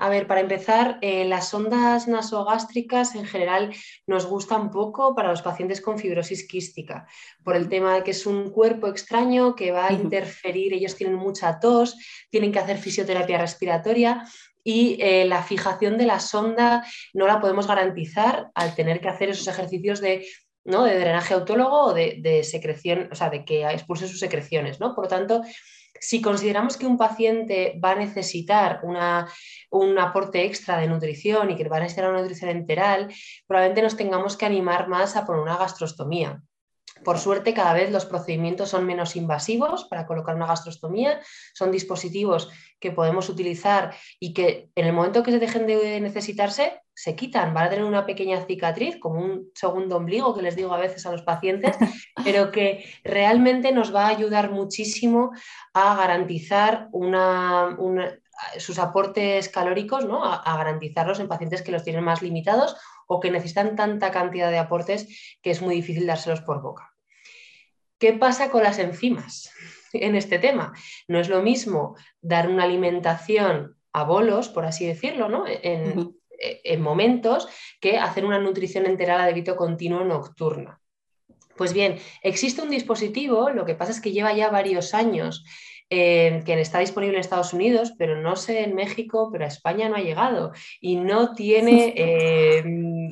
A 0.00 0.08
ver, 0.08 0.28
para 0.28 0.40
empezar, 0.40 0.98
eh, 1.02 1.24
las 1.24 1.48
sondas 1.48 2.06
nasogástricas 2.06 3.16
en 3.16 3.26
general 3.26 3.74
nos 4.06 4.26
gustan 4.26 4.70
poco 4.70 5.12
para 5.16 5.30
los 5.30 5.42
pacientes 5.42 5.80
con 5.80 5.98
fibrosis 5.98 6.46
quística, 6.46 7.08
por 7.42 7.56
el 7.56 7.68
tema 7.68 7.96
de 7.96 8.04
que 8.04 8.12
es 8.12 8.24
un 8.24 8.50
cuerpo 8.50 8.86
extraño 8.86 9.56
que 9.56 9.72
va 9.72 9.88
a 9.88 9.92
interferir, 9.92 10.72
ellos 10.72 10.94
tienen 10.94 11.16
mucha 11.16 11.58
tos, 11.58 11.96
tienen 12.30 12.52
que 12.52 12.60
hacer 12.60 12.78
fisioterapia 12.78 13.38
respiratoria 13.38 14.24
y 14.62 14.98
eh, 15.00 15.24
la 15.24 15.42
fijación 15.42 15.98
de 15.98 16.06
la 16.06 16.20
sonda 16.20 16.86
no 17.12 17.26
la 17.26 17.40
podemos 17.40 17.66
garantizar 17.66 18.52
al 18.54 18.76
tener 18.76 19.00
que 19.00 19.08
hacer 19.08 19.30
esos 19.30 19.48
ejercicios 19.48 20.00
de 20.00 20.24
¿no? 20.64 20.84
de 20.84 20.98
drenaje 20.98 21.34
autólogo 21.34 21.86
o 21.86 21.94
de, 21.94 22.44
secreción, 22.44 23.08
o 23.10 23.14
sea, 23.14 23.30
de 23.30 23.44
que 23.44 23.62
expulse 23.64 24.06
sus 24.06 24.20
secreciones, 24.20 24.78
¿no? 24.80 24.94
Por 24.94 25.04
lo 25.04 25.08
tanto, 25.08 25.42
si 26.00 26.20
consideramos 26.22 26.76
que 26.76 26.86
un 26.86 26.96
paciente 26.96 27.78
va 27.82 27.92
a 27.92 27.96
necesitar 27.96 28.80
un 28.82 29.98
aporte 29.98 30.44
extra 30.44 30.78
de 30.78 30.88
nutrición 30.88 31.50
y 31.50 31.56
que 31.56 31.68
va 31.68 31.78
a 31.78 31.80
necesitar 31.80 32.10
una 32.10 32.20
nutrición 32.20 32.50
enteral, 32.50 33.12
probablemente 33.46 33.82
nos 33.82 33.96
tengamos 33.96 34.36
que 34.36 34.46
animar 34.46 34.88
más 34.88 35.16
a 35.16 35.24
poner 35.26 35.42
una 35.42 35.56
gastrostomía. 35.56 36.42
Por 37.04 37.18
suerte, 37.18 37.54
cada 37.54 37.72
vez 37.72 37.90
los 37.90 38.06
procedimientos 38.06 38.70
son 38.70 38.86
menos 38.86 39.16
invasivos 39.16 39.84
para 39.84 40.06
colocar 40.06 40.34
una 40.34 40.46
gastrostomía. 40.46 41.20
Son 41.54 41.70
dispositivos 41.70 42.50
que 42.80 42.92
podemos 42.92 43.28
utilizar 43.28 43.94
y 44.20 44.32
que 44.32 44.70
en 44.74 44.86
el 44.86 44.92
momento 44.92 45.22
que 45.22 45.32
se 45.32 45.38
dejen 45.38 45.66
de 45.66 46.00
necesitarse, 46.00 46.80
se 46.94 47.14
quitan. 47.14 47.54
Van 47.54 47.66
a 47.66 47.70
tener 47.70 47.84
una 47.84 48.06
pequeña 48.06 48.44
cicatriz, 48.44 48.98
como 48.98 49.20
un 49.20 49.50
segundo 49.54 49.96
ombligo 49.96 50.34
que 50.34 50.42
les 50.42 50.56
digo 50.56 50.74
a 50.74 50.78
veces 50.78 51.06
a 51.06 51.12
los 51.12 51.22
pacientes, 51.22 51.76
pero 52.24 52.50
que 52.50 52.84
realmente 53.04 53.72
nos 53.72 53.94
va 53.94 54.06
a 54.06 54.10
ayudar 54.10 54.50
muchísimo 54.50 55.30
a 55.74 55.94
garantizar 55.94 56.88
sus 58.58 58.78
aportes 58.78 59.48
calóricos, 59.48 60.04
¿no? 60.04 60.24
a 60.24 60.56
garantizarlos 60.56 61.20
en 61.20 61.28
pacientes 61.28 61.62
que 61.62 61.72
los 61.72 61.84
tienen 61.84 62.04
más 62.04 62.22
limitados 62.22 62.76
o 63.08 63.18
que 63.18 63.32
necesitan 63.32 63.74
tanta 63.74 64.12
cantidad 64.12 64.50
de 64.50 64.58
aportes 64.58 65.38
que 65.42 65.50
es 65.50 65.60
muy 65.60 65.74
difícil 65.74 66.06
dárselos 66.06 66.42
por 66.42 66.62
boca. 66.62 66.94
¿Qué 67.98 68.12
pasa 68.12 68.50
con 68.50 68.62
las 68.62 68.78
enzimas 68.78 69.50
en 69.92 70.14
este 70.14 70.38
tema? 70.38 70.72
No 71.08 71.18
es 71.18 71.28
lo 71.28 71.42
mismo 71.42 71.96
dar 72.20 72.48
una 72.48 72.62
alimentación 72.64 73.76
a 73.92 74.04
bolos, 74.04 74.48
por 74.48 74.64
así 74.64 74.86
decirlo, 74.86 75.28
¿no? 75.28 75.44
en, 75.48 76.80
momentos, 76.80 77.48
que 77.80 77.98
hacer 77.98 78.24
una 78.24 78.38
nutrición 78.38 78.86
enteral 78.86 79.20
a 79.20 79.26
débito 79.26 79.56
continuo 79.56 80.04
nocturna. 80.04 80.80
Pues 81.56 81.72
bien, 81.72 81.98
existe 82.22 82.62
un 82.62 82.70
dispositivo, 82.70 83.50
lo 83.50 83.64
que 83.64 83.74
pasa 83.74 83.90
es 83.90 84.00
que 84.00 84.12
lleva 84.12 84.32
ya 84.32 84.48
varios 84.48 84.94
años 84.94 85.44
que 85.90 86.60
está 86.60 86.80
disponible 86.80 87.16
en 87.16 87.20
Estados 87.20 87.52
Unidos, 87.52 87.94
pero 87.96 88.20
no 88.20 88.36
sé 88.36 88.64
en 88.64 88.74
México, 88.74 89.30
pero 89.32 89.44
a 89.44 89.48
España 89.48 89.88
no 89.88 89.96
ha 89.96 90.00
llegado 90.00 90.52
y 90.80 90.96
no 90.96 91.34
tiene 91.34 91.94
eh, 91.96 92.64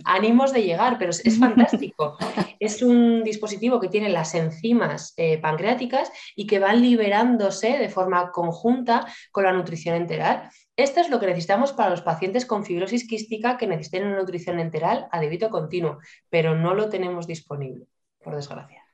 ánimos 0.04 0.52
de 0.52 0.62
llegar, 0.62 0.98
pero 0.98 1.10
es, 1.10 1.38
fantástico. 1.38 2.16
es 2.60 2.82
un 2.82 3.24
dispositivo 3.24 3.80
que 3.80 3.88
tiene 3.88 4.08
las 4.10 4.34
enzimas 4.34 5.14
eh, 5.16 5.38
pancreáticas 5.38 6.10
y 6.34 6.46
que 6.46 6.58
van 6.58 6.82
liberándose 6.82 7.78
de 7.78 7.88
forma 7.88 8.30
conjunta 8.30 9.06
con 9.32 9.44
la 9.44 9.52
nutrición 9.52 9.94
enteral. 9.94 10.50
Esto 10.76 11.00
es 11.00 11.08
lo 11.08 11.18
que 11.18 11.26
necesitamos 11.26 11.72
para 11.72 11.90
los 11.90 12.02
pacientes 12.02 12.44
con 12.44 12.64
fibrosis 12.64 13.08
quística 13.08 13.56
que 13.56 13.66
necesiten 13.66 14.06
una 14.06 14.18
nutrición 14.18 14.60
enteral 14.60 15.08
a 15.10 15.20
débito 15.20 15.48
continuo, 15.48 15.98
pero 16.28 16.54
no 16.54 16.74
lo 16.74 16.90
tenemos 16.90 17.26
disponible, 17.26 17.86
por 18.22 18.36
desgracia. 18.36 18.84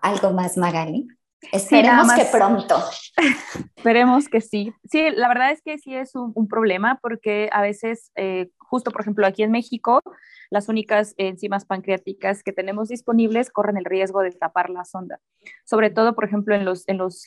¿Algo 0.00 0.32
más, 0.32 0.56
Magali? 0.56 1.08
Esperemos 1.50 2.12
que 2.12 2.24
pronto. 2.24 2.76
Esperemos 3.76 4.28
que 4.28 4.40
sí. 4.40 4.72
Sí, 4.84 5.10
la 5.10 5.28
verdad 5.28 5.50
es 5.50 5.60
que 5.62 5.78
sí 5.78 5.94
es 5.94 6.14
un, 6.14 6.48
problema 6.48 6.98
porque 7.02 7.48
a 7.52 7.62
veces, 7.62 8.12
eh, 8.14 8.50
justo 8.58 8.90
por 8.90 9.00
ejemplo 9.00 9.26
aquí 9.26 9.42
en 9.42 9.50
México, 9.50 10.00
las 10.50 10.68
únicas 10.68 11.14
enzimas 11.16 11.64
pancreáticas 11.64 12.42
que 12.42 12.52
tenemos 12.52 12.88
disponibles 12.88 13.50
corren 13.50 13.76
el 13.76 13.84
riesgo 13.84 14.20
de 14.20 14.30
tapar 14.30 14.70
la 14.70 14.84
sonda. 14.84 15.20
Sobre 15.64 15.90
todo, 15.90 16.14
por 16.14 16.24
ejemplo, 16.24 16.54
en 16.54 16.64
los, 16.64 16.86
en 16.88 16.98
los 16.98 17.24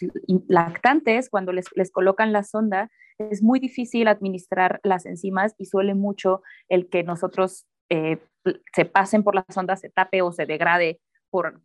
lactantes, 0.47 1.29
cuando 1.29 1.51
les, 1.51 1.65
les 1.75 1.91
colocan 1.91 2.31
la 2.31 2.43
sonda, 2.43 2.91
es 3.17 3.41
muy 3.41 3.59
difícil 3.59 4.07
administrar 4.07 4.79
las 4.83 5.05
enzimas 5.05 5.55
y 5.57 5.65
suele 5.65 5.95
mucho 5.95 6.41
el 6.69 6.89
que 6.89 7.03
nosotros 7.03 7.65
eh, 7.89 8.19
se 8.73 8.85
pasen 8.85 9.23
por 9.23 9.35
la 9.35 9.45
sonda, 9.49 9.75
se 9.75 9.89
tape 9.89 10.21
o 10.21 10.31
se 10.31 10.45
degrade 10.45 10.99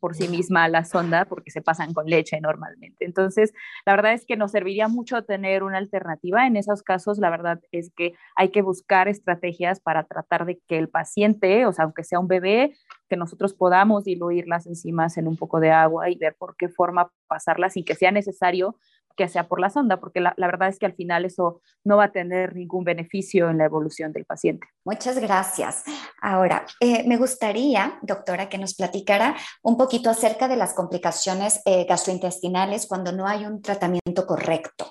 por, 0.00 0.14
sí 0.14 0.28
misma 0.28 0.68
la 0.68 0.84
sonda 0.84 1.26
porque 1.26 1.50
se 1.50 1.62
pasan 1.62 1.92
con 1.94 2.06
leche 2.06 2.40
normalmente. 2.40 3.04
Entonces, 3.04 3.52
la 3.86 3.94
verdad 3.94 4.14
es 4.14 4.26
que 4.26 4.36
nos 4.36 4.50
serviría 4.50 4.88
mucho 4.88 5.22
tener 5.22 5.62
una 5.62 5.78
alternativa. 5.78 6.46
En 6.46 6.56
esos 6.56 6.82
casos, 6.82 7.18
la 7.18 7.30
verdad 7.30 7.60
es 7.70 7.92
que 7.96 8.14
hay 8.36 8.50
que 8.50 8.62
buscar 8.62 9.06
estrategias 9.06 9.80
para 9.80 10.04
tratar 10.04 10.44
de 10.44 10.60
que 10.66 10.78
el 10.78 10.88
paciente, 10.88 11.66
o 11.66 11.72
sea, 11.72 11.84
aunque 11.84 12.04
sea 12.04 12.18
un 12.18 12.26
bebé, 12.26 12.74
que 13.08 13.16
nosotros 13.16 13.54
podamos 13.54 14.04
diluir 14.04 14.46
las 14.48 14.66
enzimas 14.66 15.16
en 15.16 15.28
un 15.28 15.36
poco 15.36 15.60
de 15.60 15.70
agua 15.70 16.10
y 16.10 16.16
ver 16.16 16.34
por 16.38 16.56
qué 16.56 16.68
forma 16.68 17.10
pasarlas 17.28 17.74
sin 17.74 17.84
que 17.84 17.94
sea 17.94 18.10
necesario 18.10 18.76
que 19.16 19.28
sea 19.28 19.48
por 19.48 19.60
la 19.60 19.70
sonda, 19.70 19.98
porque 19.98 20.20
la, 20.20 20.34
verdad 20.36 20.68
es 20.68 20.78
que 20.78 20.86
al 20.86 20.94
final 20.94 21.24
eso 21.24 21.60
no 21.84 21.96
va 21.96 22.04
a 22.04 22.12
tener 22.12 22.54
ningún 22.54 22.84
beneficio 22.84 23.50
en 23.50 23.58
la 23.58 23.64
evolución 23.64 24.12
del 24.12 24.24
paciente. 24.24 24.66
Muchas 24.84 25.18
gracias. 25.18 25.84
Ahora, 26.20 26.66
eh, 26.80 27.04
me 27.06 27.16
gustaría, 27.16 27.98
doctora, 28.02 28.48
que 28.48 28.58
nos 28.58 28.74
platicara 28.74 29.36
un 29.62 29.76
poquito 29.76 30.10
acerca 30.10 30.48
de 30.48 30.56
las 30.56 30.74
complicaciones 30.74 31.60
eh, 31.64 31.84
gastrointestinales 31.84 32.86
cuando 32.86 33.12
no 33.12 33.26
hay 33.26 33.44
un 33.44 33.60
tratamiento 33.62 34.26
correcto 34.26 34.86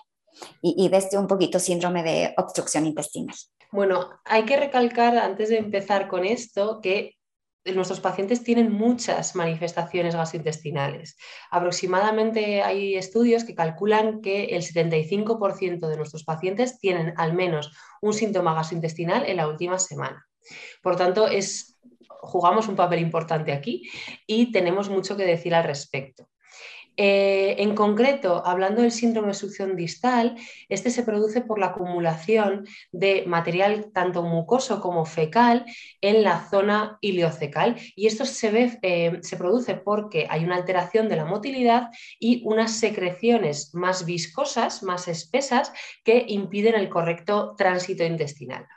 y, 0.62 0.86
y 0.86 0.90
de 0.90 0.98
este 0.98 1.18
un 1.18 1.28
poquito 1.28 1.60
síndrome 1.60 2.04
de 2.04 2.34
obstrucción 2.38 2.86
intestinal. 2.86 3.36
Bueno, 3.72 4.10
hay 4.26 4.46
que 4.46 4.58
recalcar 4.58 5.18
antes 5.18 5.50
de 5.50 5.58
empezar 5.58 6.08
con 6.08 6.26
esto 6.26 6.80
que 6.82 7.19
nuestros 7.76 8.00
pacientes 8.00 8.44
tienen 8.44 8.72
muchas 8.72 9.36
manifestaciones 9.36 10.16
gastrointestinales. 10.16 11.18
Aproximadamente 11.52 12.62
hay 12.62 12.96
estudios 12.96 13.44
que 13.44 13.56
calculan 13.56 14.22
que 14.22 14.46
el 14.46 14.62
75% 14.62 15.88
de 15.88 15.98
nuestros 15.98 16.24
pacientes 16.24 16.80
tienen 16.80 17.14
al 17.18 17.34
menos 17.34 17.72
un 18.02 18.14
síntoma 18.14 18.54
gastrointestinal 18.54 19.26
en 19.26 19.38
la 19.38 19.48
última 19.48 19.80
semana. 19.80 20.26
Por 20.82 20.96
tanto, 20.96 21.28
es, 21.28 21.78
jugamos 22.22 22.68
un 22.68 22.76
papel 22.76 23.00
importante 23.00 23.52
aquí 23.52 23.90
y 24.26 24.52
tenemos 24.52 24.90
mucho 24.90 25.18
que 25.18 25.26
decir 25.26 25.54
al 25.54 25.64
respecto. 25.64 26.29
Eh, 27.02 27.56
en 27.60 27.76
concreto, 27.76 28.46
hablando 28.46 28.82
del 28.82 28.92
síndrome 28.92 29.30
de 29.30 29.34
succión 29.34 29.78
distal, 29.78 30.36
este 30.68 30.90
se 30.90 31.04
produce 31.04 31.40
por 31.40 31.58
la 31.58 31.68
acumulación 31.68 32.68
de 32.92 33.24
material 33.26 33.90
tanto 33.94 34.22
mucoso 34.22 34.82
como 34.82 35.06
fecal 35.06 35.64
en 36.02 36.24
la 36.24 36.50
zona 36.50 36.98
iliocecal 37.00 37.78
y 37.96 38.08
esto 38.08 38.26
se, 38.26 38.80
eh, 38.82 39.20
se 39.22 39.38
produce 39.38 39.76
porque 39.76 40.28
hay 40.30 40.44
una 40.44 40.58
alteración 40.58 41.08
de 41.08 41.16
la 41.16 41.24
motilidad 41.24 41.88
y 42.20 42.42
unas 42.44 42.74
secreciones 42.74 43.74
más 43.74 44.04
viscosas, 44.04 44.84
más 44.84 45.08
espesas, 45.08 45.72
que 46.04 46.26
impiden 46.28 46.76
el 46.76 46.90
correcto 46.90 47.56
tránsito 47.58 48.04
intestinal. 48.04 48.68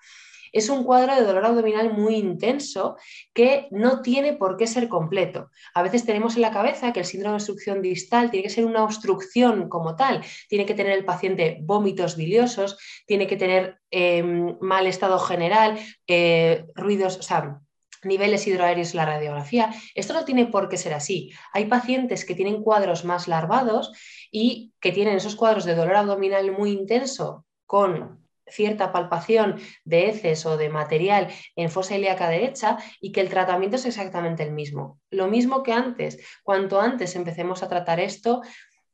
Es 0.52 0.68
un 0.68 0.84
cuadro 0.84 1.14
de 1.14 1.24
dolor 1.24 1.44
abdominal 1.46 1.92
muy 1.92 2.16
intenso 2.16 2.96
que 3.32 3.68
no 3.70 4.02
tiene 4.02 4.34
por 4.34 4.56
qué 4.56 4.66
ser 4.66 4.88
completo. 4.88 5.50
A 5.74 5.82
veces 5.82 6.04
tenemos 6.04 6.36
en 6.36 6.42
la 6.42 6.52
cabeza 6.52 6.92
que 6.92 7.00
el 7.00 7.06
síndrome 7.06 7.32
de 7.32 7.36
obstrucción 7.36 7.82
distal 7.82 8.30
tiene 8.30 8.44
que 8.44 8.50
ser 8.50 8.64
una 8.64 8.84
obstrucción 8.84 9.68
como 9.68 9.96
tal, 9.96 10.22
tiene 10.48 10.66
que 10.66 10.74
tener 10.74 10.92
el 10.92 11.04
paciente 11.04 11.58
vómitos 11.62 12.16
biliosos, 12.16 12.78
tiene 13.06 13.26
que 13.26 13.36
tener 13.36 13.78
em, 13.90 14.56
mal 14.60 14.86
estado 14.86 15.18
general, 15.18 15.78
eh, 16.06 16.66
ruidos, 16.74 17.18
o 17.18 17.22
sea, 17.22 17.60
niveles 18.04 18.46
hidroaéreos 18.46 18.92
en 18.92 18.96
la 18.98 19.06
radiografía. 19.06 19.72
Esto 19.94 20.12
no 20.12 20.24
tiene 20.24 20.46
por 20.46 20.68
qué 20.68 20.76
ser 20.76 20.94
así. 20.94 21.32
Hay 21.52 21.66
pacientes 21.66 22.24
que 22.24 22.34
tienen 22.34 22.62
cuadros 22.62 23.04
más 23.04 23.28
larvados 23.28 23.92
y 24.30 24.72
que 24.80 24.92
tienen 24.92 25.16
esos 25.16 25.36
cuadros 25.36 25.64
de 25.64 25.74
dolor 25.74 25.96
abdominal 25.96 26.50
muy 26.52 26.72
intenso 26.72 27.46
con 27.66 28.21
cierta 28.52 28.92
palpación 28.92 29.56
de 29.84 30.08
heces 30.08 30.46
o 30.46 30.56
de 30.56 30.68
material 30.68 31.28
en 31.56 31.70
fosa 31.70 31.96
ilíaca 31.96 32.28
derecha 32.28 32.78
y 33.00 33.12
que 33.12 33.20
el 33.20 33.28
tratamiento 33.28 33.76
es 33.76 33.86
exactamente 33.86 34.42
el 34.42 34.52
mismo. 34.52 35.00
Lo 35.10 35.28
mismo 35.28 35.62
que 35.62 35.72
antes. 35.72 36.18
Cuanto 36.42 36.80
antes 36.80 37.16
empecemos 37.16 37.62
a 37.62 37.68
tratar 37.68 38.00
esto, 38.00 38.42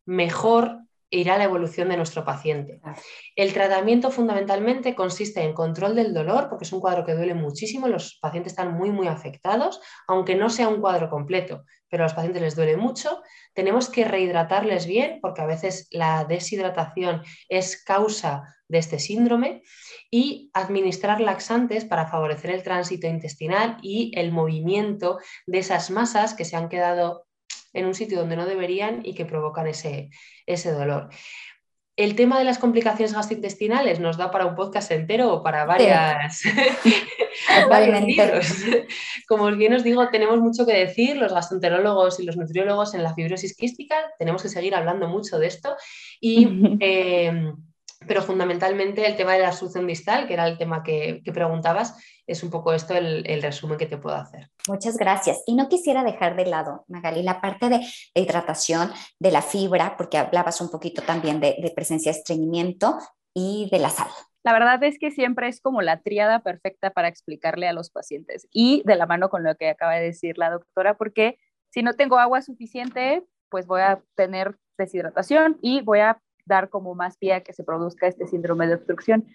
mejor 0.06 0.88
irá 1.10 1.38
la 1.38 1.44
evolución 1.44 1.88
de 1.88 1.96
nuestro 1.96 2.24
paciente. 2.24 2.80
El 3.34 3.52
tratamiento 3.52 4.10
fundamentalmente 4.10 4.94
consiste 4.94 5.42
en 5.42 5.54
control 5.54 5.94
del 5.94 6.12
dolor, 6.12 6.48
porque 6.48 6.64
es 6.64 6.72
un 6.72 6.80
cuadro 6.80 7.04
que 7.04 7.14
duele 7.14 7.34
muchísimo, 7.34 7.88
los 7.88 8.18
pacientes 8.20 8.52
están 8.52 8.74
muy, 8.74 8.90
muy 8.90 9.06
afectados, 9.06 9.80
aunque 10.06 10.34
no 10.34 10.50
sea 10.50 10.68
un 10.68 10.80
cuadro 10.80 11.08
completo, 11.08 11.64
pero 11.88 12.02
a 12.02 12.06
los 12.06 12.14
pacientes 12.14 12.42
les 12.42 12.56
duele 12.56 12.76
mucho. 12.76 13.22
Tenemos 13.54 13.88
que 13.88 14.04
rehidratarles 14.04 14.86
bien, 14.86 15.18
porque 15.22 15.40
a 15.40 15.46
veces 15.46 15.88
la 15.90 16.24
deshidratación 16.24 17.22
es 17.48 17.82
causa 17.82 18.54
de 18.68 18.78
este 18.78 18.98
síndrome, 18.98 19.62
y 20.10 20.50
administrar 20.54 21.20
laxantes 21.20 21.84
para 21.84 22.06
favorecer 22.06 22.50
el 22.50 22.62
tránsito 22.62 23.06
intestinal 23.06 23.78
y 23.82 24.12
el 24.14 24.32
movimiento 24.32 25.18
de 25.46 25.58
esas 25.58 25.90
masas 25.90 26.34
que 26.34 26.44
se 26.44 26.56
han 26.56 26.68
quedado 26.68 27.26
en 27.72 27.86
un 27.86 27.94
sitio 27.94 28.18
donde 28.18 28.36
no 28.36 28.46
deberían 28.46 29.04
y 29.04 29.14
que 29.14 29.26
provocan 29.26 29.66
ese, 29.66 30.10
ese 30.46 30.72
dolor. 30.72 31.10
El 31.96 32.14
tema 32.14 32.38
de 32.38 32.44
las 32.44 32.58
complicaciones 32.58 33.12
gastrointestinales 33.12 33.98
nos 33.98 34.16
da 34.16 34.30
para 34.30 34.46
un 34.46 34.54
podcast 34.54 34.92
entero 34.92 35.32
o 35.32 35.42
para 35.42 35.64
varias, 35.64 36.42
varios 37.68 38.64
Como 39.26 39.50
bien 39.56 39.74
os 39.74 39.82
digo, 39.82 40.08
tenemos 40.08 40.38
mucho 40.38 40.64
que 40.64 40.74
decir, 40.74 41.16
los 41.16 41.32
gastroenterólogos 41.32 42.20
y 42.20 42.24
los 42.24 42.36
nutriólogos 42.36 42.94
en 42.94 43.02
la 43.02 43.14
fibrosis 43.14 43.56
quística, 43.56 43.96
tenemos 44.16 44.42
que 44.42 44.48
seguir 44.48 44.76
hablando 44.76 45.08
mucho 45.08 45.40
de 45.40 45.48
esto 45.48 45.76
y 46.20 46.46
eh, 46.80 47.52
pero 48.06 48.22
fundamentalmente 48.22 49.06
el 49.06 49.16
tema 49.16 49.32
de 49.34 49.40
la 49.40 49.52
solución 49.52 49.86
distal, 49.86 50.26
que 50.26 50.34
era 50.34 50.46
el 50.46 50.56
tema 50.56 50.82
que, 50.82 51.22
preguntabas, 51.32 51.96
es 52.26 52.42
un 52.42 52.50
poco 52.50 52.72
esto 52.72 52.94
el, 52.94 53.42
resumen 53.42 53.78
que 53.78 53.86
te 53.86 53.98
puedo 53.98 54.16
hacer. 54.16 54.50
Muchas 54.68 54.96
gracias. 54.96 55.42
Y 55.46 55.54
no 55.54 55.68
quisiera 55.68 56.04
dejar 56.04 56.36
de 56.36 56.46
lado, 56.46 56.84
Magali, 56.88 57.22
la 57.22 57.40
parte 57.40 57.68
de, 57.68 57.80
hidratación, 58.14 58.92
de 59.18 59.30
la 59.30 59.42
fibra, 59.42 59.96
porque 59.96 60.18
hablabas 60.18 60.60
un 60.60 60.70
poquito 60.70 61.02
también 61.02 61.40
de, 61.40 61.56
de 61.60 61.70
presencia 61.70 62.12
de 62.12 62.18
estreñimiento 62.18 62.98
y 63.34 63.68
de 63.70 63.78
la 63.78 63.90
sal. 63.90 64.08
La 64.44 64.52
verdad 64.52 64.82
es 64.84 64.98
que 64.98 65.10
siempre 65.10 65.48
es 65.48 65.60
como 65.60 65.82
la 65.82 66.00
triada 66.00 66.40
perfecta 66.40 66.90
para 66.90 67.08
explicarle 67.08 67.68
a 67.68 67.72
los 67.72 67.90
pacientes 67.90 68.46
y 68.50 68.82
de 68.86 68.94
la 68.94 69.06
mano 69.06 69.28
con 69.28 69.42
lo 69.42 69.54
que 69.56 69.68
acaba 69.68 69.96
de 69.96 70.04
decir 70.04 70.38
la 70.38 70.50
doctora, 70.50 70.96
porque 70.96 71.38
si 71.70 71.82
no 71.82 71.94
tengo 71.94 72.18
agua 72.18 72.40
suficiente, 72.40 73.24
pues 73.50 73.66
voy 73.66 73.80
a 73.80 74.02
tener 74.14 74.56
deshidratación 74.78 75.58
y 75.60 75.82
voy 75.82 76.00
a 76.00 76.20
dar 76.48 76.68
como 76.68 76.94
más 76.94 77.16
pie 77.16 77.34
a 77.34 77.42
que 77.42 77.52
se 77.52 77.62
produzca 77.62 78.08
este 78.08 78.26
síndrome 78.26 78.66
de 78.66 78.74
obstrucción. 78.74 79.26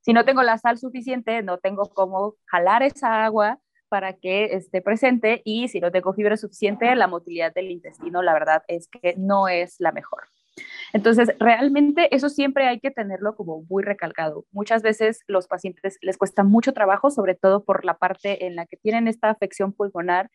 Si 0.00 0.12
no 0.12 0.24
tengo 0.24 0.42
la 0.42 0.58
sal 0.58 0.78
suficiente, 0.78 1.42
no 1.42 1.58
tengo 1.58 1.90
cómo 1.94 2.34
jalar 2.46 2.82
esa 2.82 3.24
agua 3.24 3.60
para 3.88 4.14
que 4.14 4.46
esté 4.54 4.80
presente 4.80 5.42
y 5.44 5.68
si 5.68 5.78
no 5.78 5.92
tengo 5.92 6.14
fibra 6.14 6.36
suficiente, 6.36 6.96
la 6.96 7.06
motilidad 7.06 7.54
del 7.54 7.70
intestino, 7.70 8.22
la 8.22 8.32
verdad 8.32 8.62
es 8.66 8.88
que 8.88 9.14
no 9.18 9.48
es 9.48 9.76
la 9.78 9.92
mejor. 9.92 10.22
Entonces, 10.92 11.30
realmente 11.38 12.14
eso 12.14 12.28
siempre 12.28 12.66
hay 12.66 12.80
que 12.80 12.90
tenerlo 12.90 13.36
como 13.36 13.62
muy 13.68 13.82
recalcado. 13.82 14.44
Muchas 14.50 14.82
veces 14.82 15.20
los 15.26 15.46
pacientes 15.46 15.98
les 16.02 16.18
cuesta 16.18 16.42
mucho 16.42 16.72
trabajo, 16.72 17.10
sobre 17.10 17.34
todo 17.34 17.64
por 17.64 17.84
la 17.84 17.98
parte 17.98 18.46
en 18.46 18.56
la 18.56 18.66
que 18.66 18.76
tienen 18.76 19.08
esta 19.08 19.30
afección 19.30 19.72
pulmonar 19.72 20.30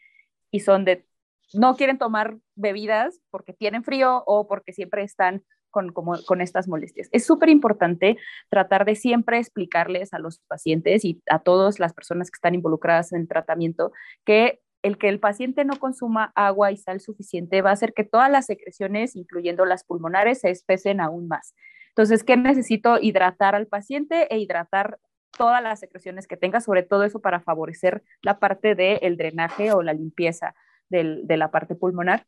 y 0.52 0.62
son 0.62 0.86
de 0.86 1.06
no 1.54 1.76
quieren 1.76 1.98
tomar 1.98 2.38
bebidas 2.56 3.22
porque 3.30 3.54
tienen 3.54 3.84
frío 3.84 4.24
o 4.26 4.48
porque 4.48 4.74
siempre 4.74 5.04
están 5.04 5.44
con, 5.72 5.92
con 5.92 6.42
estas 6.42 6.68
molestias. 6.68 7.10
Es 7.12 7.26
súper 7.26 7.50
importante 7.50 8.18
tratar 8.50 8.86
de 8.86 8.96
siempre 8.96 9.38
explicarles 9.38 10.14
a 10.14 10.20
los 10.20 10.40
pacientes 10.40 11.06
y 11.06 11.22
a 11.30 11.40
todas 11.40 11.80
las 11.80 11.94
personas 11.94 12.32
que 12.32 12.38
están 12.38 12.56
involucradas 12.56 13.12
en 13.14 13.22
el 13.22 13.28
tratamiento 13.28 13.92
que 14.26 14.60
el 14.84 14.98
que 14.98 15.10
el 15.10 15.20
paciente 15.20 15.66
no 15.66 15.78
consuma 15.80 16.32
agua 16.36 16.72
y 16.72 16.78
sal 16.78 17.00
suficiente 17.00 17.62
va 17.62 17.72
a 17.72 17.74
hacer 17.74 17.94
que 17.94 18.04
todas 18.04 18.32
las 18.32 18.46
secreciones, 18.46 19.16
incluyendo 19.16 19.66
las 19.66 19.84
pulmonares, 19.84 20.40
se 20.42 20.50
espesen 20.50 21.02
aún 21.02 21.28
más. 21.28 21.56
Entonces, 21.90 22.24
¿qué 22.24 22.38
necesito? 22.38 23.00
Hidratar 23.00 23.56
al 23.56 23.68
paciente 23.68 24.34
e 24.34 24.38
hidratar 24.38 25.00
todas 25.38 25.62
las 25.64 25.80
secreciones 25.80 26.28
que 26.28 26.38
tenga, 26.38 26.62
sobre 26.62 26.84
todo 26.84 27.04
eso 27.04 27.22
para 27.22 27.40
favorecer 27.40 28.04
la 28.22 28.40
parte 28.40 28.76
del 28.76 29.18
drenaje 29.18 29.72
o 29.74 29.82
la 29.82 29.94
limpieza 29.94 30.56
de 30.90 31.38
la 31.38 31.52
parte 31.52 31.76
pulmonar. 31.76 32.26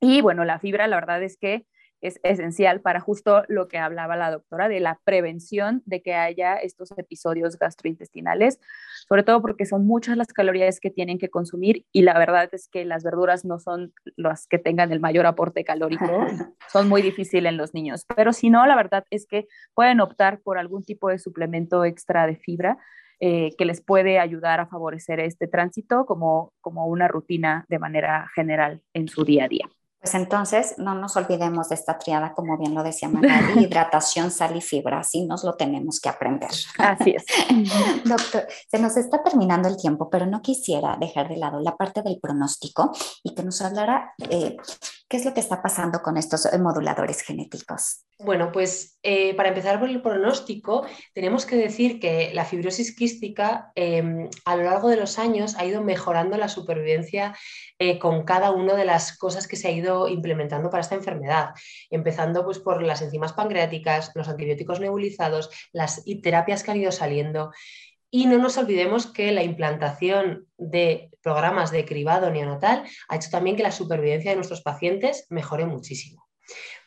Y 0.00 0.20
bueno, 0.20 0.44
la 0.44 0.58
fibra, 0.58 0.86
la 0.86 0.96
verdad 0.96 1.22
es 1.22 1.36
que 1.36 1.66
es 2.04 2.20
esencial 2.22 2.82
para 2.82 3.00
justo 3.00 3.44
lo 3.48 3.66
que 3.66 3.78
hablaba 3.78 4.14
la 4.14 4.30
doctora 4.30 4.68
de 4.68 4.78
la 4.78 5.00
prevención 5.04 5.82
de 5.86 6.02
que 6.02 6.14
haya 6.14 6.56
estos 6.56 6.92
episodios 6.98 7.58
gastrointestinales, 7.58 8.60
sobre 9.08 9.22
todo 9.22 9.40
porque 9.40 9.64
son 9.64 9.86
muchas 9.86 10.18
las 10.18 10.28
calorías 10.28 10.80
que 10.80 10.90
tienen 10.90 11.18
que 11.18 11.30
consumir 11.30 11.86
y 11.92 12.02
la 12.02 12.18
verdad 12.18 12.50
es 12.52 12.68
que 12.68 12.84
las 12.84 13.04
verduras 13.04 13.46
no 13.46 13.58
son 13.58 13.94
las 14.16 14.46
que 14.46 14.58
tengan 14.58 14.92
el 14.92 15.00
mayor 15.00 15.24
aporte 15.24 15.64
calórico, 15.64 16.04
son 16.70 16.90
muy 16.90 17.00
difíciles 17.00 17.50
en 17.50 17.56
los 17.56 17.72
niños, 17.72 18.04
pero 18.14 18.34
si 18.34 18.50
no, 18.50 18.66
la 18.66 18.76
verdad 18.76 19.04
es 19.08 19.26
que 19.26 19.48
pueden 19.72 20.00
optar 20.00 20.40
por 20.40 20.58
algún 20.58 20.84
tipo 20.84 21.08
de 21.08 21.18
suplemento 21.18 21.84
extra 21.84 22.26
de 22.26 22.36
fibra. 22.36 22.78
Eh, 23.20 23.54
que 23.56 23.64
les 23.64 23.80
puede 23.80 24.18
ayudar 24.18 24.58
a 24.58 24.66
favorecer 24.66 25.20
este 25.20 25.46
tránsito 25.46 26.04
como, 26.04 26.52
como 26.60 26.88
una 26.88 27.06
rutina 27.06 27.64
de 27.68 27.78
manera 27.78 28.28
general 28.34 28.82
en 28.92 29.06
su 29.06 29.24
día 29.24 29.44
a 29.44 29.48
día. 29.48 29.68
Pues 30.04 30.16
entonces 30.16 30.74
no 30.76 30.94
nos 30.94 31.16
olvidemos 31.16 31.70
de 31.70 31.76
esta 31.76 31.96
triada, 31.96 32.34
como 32.34 32.58
bien 32.58 32.74
lo 32.74 32.82
decía 32.82 33.08
Magali, 33.08 33.62
hidratación, 33.64 34.30
sal 34.30 34.54
y 34.54 34.60
fibra, 34.60 34.98
así 34.98 35.24
nos 35.24 35.44
lo 35.44 35.54
tenemos 35.54 35.98
que 35.98 36.10
aprender. 36.10 36.50
Así 36.76 37.16
es. 37.16 37.24
Doctor, 38.04 38.46
se 38.70 38.78
nos 38.78 38.98
está 38.98 39.22
terminando 39.22 39.66
el 39.66 39.78
tiempo, 39.78 40.10
pero 40.10 40.26
no 40.26 40.42
quisiera 40.42 40.98
dejar 41.00 41.30
de 41.30 41.38
lado 41.38 41.58
la 41.58 41.78
parte 41.78 42.02
del 42.02 42.20
pronóstico 42.20 42.92
y 43.22 43.34
que 43.34 43.42
nos 43.44 43.62
hablara 43.62 44.12
eh, 44.28 44.58
qué 45.14 45.18
es 45.18 45.24
lo 45.24 45.32
que 45.32 45.38
está 45.38 45.62
pasando 45.62 46.02
con 46.02 46.16
estos 46.16 46.48
moduladores 46.58 47.22
genéticos. 47.22 48.04
Bueno, 48.18 48.50
pues 48.50 48.98
eh, 49.04 49.32
para 49.36 49.50
empezar 49.50 49.78
por 49.78 49.88
el 49.88 50.02
pronóstico, 50.02 50.84
tenemos 51.12 51.46
que 51.46 51.54
decir 51.54 52.00
que 52.00 52.32
la 52.34 52.44
fibrosis 52.44 52.96
quística 52.96 53.70
em, 53.76 54.28
a 54.44 54.56
lo 54.56 54.64
largo 54.64 54.88
de 54.88 54.96
los 54.96 55.20
años 55.20 55.54
ha 55.54 55.66
ido 55.66 55.82
mejorando 55.82 56.36
la 56.36 56.48
supervivencia 56.48 57.32
eh, 57.78 58.00
con 58.00 58.24
cada 58.24 58.50
una 58.50 58.74
de 58.74 58.86
las 58.86 59.16
cosas 59.16 59.46
que 59.46 59.54
se 59.54 59.68
ha 59.68 59.70
ido 59.70 60.08
implementando 60.08 60.68
para 60.68 60.80
esta 60.80 60.96
enfermedad, 60.96 61.50
empezando 61.90 62.44
pues, 62.44 62.58
por 62.58 62.82
las 62.82 63.00
enzimas 63.00 63.34
pancreáticas, 63.34 64.10
los 64.16 64.28
antibióticos 64.28 64.80
nebulizados, 64.80 65.48
las 65.70 66.02
terapias 66.24 66.64
que 66.64 66.72
han 66.72 66.78
ido 66.78 66.90
saliendo. 66.90 67.52
Y 68.16 68.26
no 68.26 68.38
nos 68.38 68.56
olvidemos 68.58 69.08
que 69.08 69.32
la 69.32 69.42
implantación 69.42 70.46
de 70.56 71.10
programas 71.20 71.72
de 71.72 71.84
cribado 71.84 72.30
neonatal 72.30 72.84
ha 73.08 73.16
hecho 73.16 73.28
también 73.28 73.56
que 73.56 73.64
la 73.64 73.72
supervivencia 73.72 74.30
de 74.30 74.36
nuestros 74.36 74.62
pacientes 74.62 75.26
mejore 75.30 75.66
muchísimo 75.66 76.24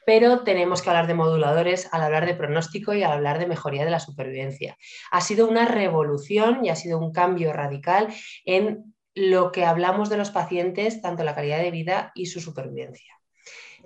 pero 0.05 0.45
tenemos 0.45 0.81
que 0.81 0.89
hablar 0.89 1.05
de 1.05 1.15
moduladores 1.15 1.89
al 1.91 2.01
hablar 2.01 2.25
de 2.25 2.33
pronóstico 2.33 2.93
y 2.93 3.03
al 3.03 3.11
hablar 3.11 3.39
de 3.39 3.45
mejoría 3.45 3.83
de 3.83 3.91
la 3.91 3.99
supervivencia. 3.99 4.77
Ha 5.11 5.19
sido 5.19 5.49
una 5.49 5.65
revolución 5.65 6.63
y 6.63 6.69
ha 6.69 6.77
sido 6.77 6.97
un 6.97 7.11
cambio 7.11 7.51
radical 7.51 8.07
en 8.45 8.95
lo 9.13 9.51
que 9.51 9.65
hablamos 9.65 10.09
de 10.09 10.15
los 10.15 10.31
pacientes, 10.31 11.01
tanto 11.01 11.25
la 11.25 11.35
calidad 11.35 11.57
de 11.57 11.71
vida 11.71 12.13
y 12.15 12.27
su 12.27 12.39
supervivencia. 12.39 13.16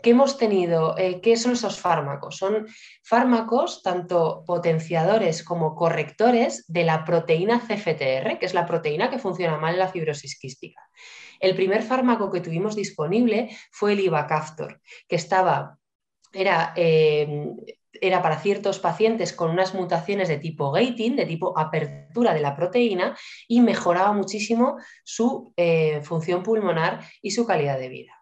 ¿Qué 0.01 0.11
hemos 0.11 0.37
tenido? 0.37 0.97
Eh, 0.97 1.21
¿Qué 1.21 1.37
son 1.37 1.53
esos 1.53 1.79
fármacos? 1.79 2.37
Son 2.37 2.67
fármacos 3.03 3.83
tanto 3.83 4.43
potenciadores 4.45 5.43
como 5.43 5.75
correctores 5.75 6.65
de 6.67 6.83
la 6.83 7.05
proteína 7.05 7.59
CFTR, 7.59 8.39
que 8.39 8.45
es 8.45 8.53
la 8.53 8.65
proteína 8.65 9.09
que 9.09 9.19
funciona 9.19 9.57
mal 9.57 9.73
en 9.73 9.79
la 9.79 9.87
fibrosis 9.87 10.39
quística. 10.39 10.81
El 11.39 11.55
primer 11.55 11.83
fármaco 11.83 12.31
que 12.31 12.41
tuvimos 12.41 12.75
disponible 12.75 13.55
fue 13.71 13.93
el 13.93 13.99
Ibacaftor, 13.99 14.79
que 15.07 15.15
estaba 15.15 15.77
era, 16.33 16.73
eh, 16.75 17.51
era 17.93 18.21
para 18.21 18.39
ciertos 18.39 18.79
pacientes 18.79 19.33
con 19.33 19.51
unas 19.51 19.73
mutaciones 19.73 20.29
de 20.29 20.37
tipo 20.37 20.71
gating, 20.71 21.15
de 21.15 21.25
tipo 21.25 21.57
apertura 21.57 22.33
de 22.33 22.41
la 22.41 22.55
proteína, 22.55 23.17
y 23.47 23.61
mejoraba 23.61 24.13
muchísimo 24.13 24.77
su 25.03 25.53
eh, 25.57 26.01
función 26.03 26.43
pulmonar 26.43 27.01
y 27.21 27.31
su 27.31 27.45
calidad 27.45 27.79
de 27.79 27.89
vida. 27.89 28.20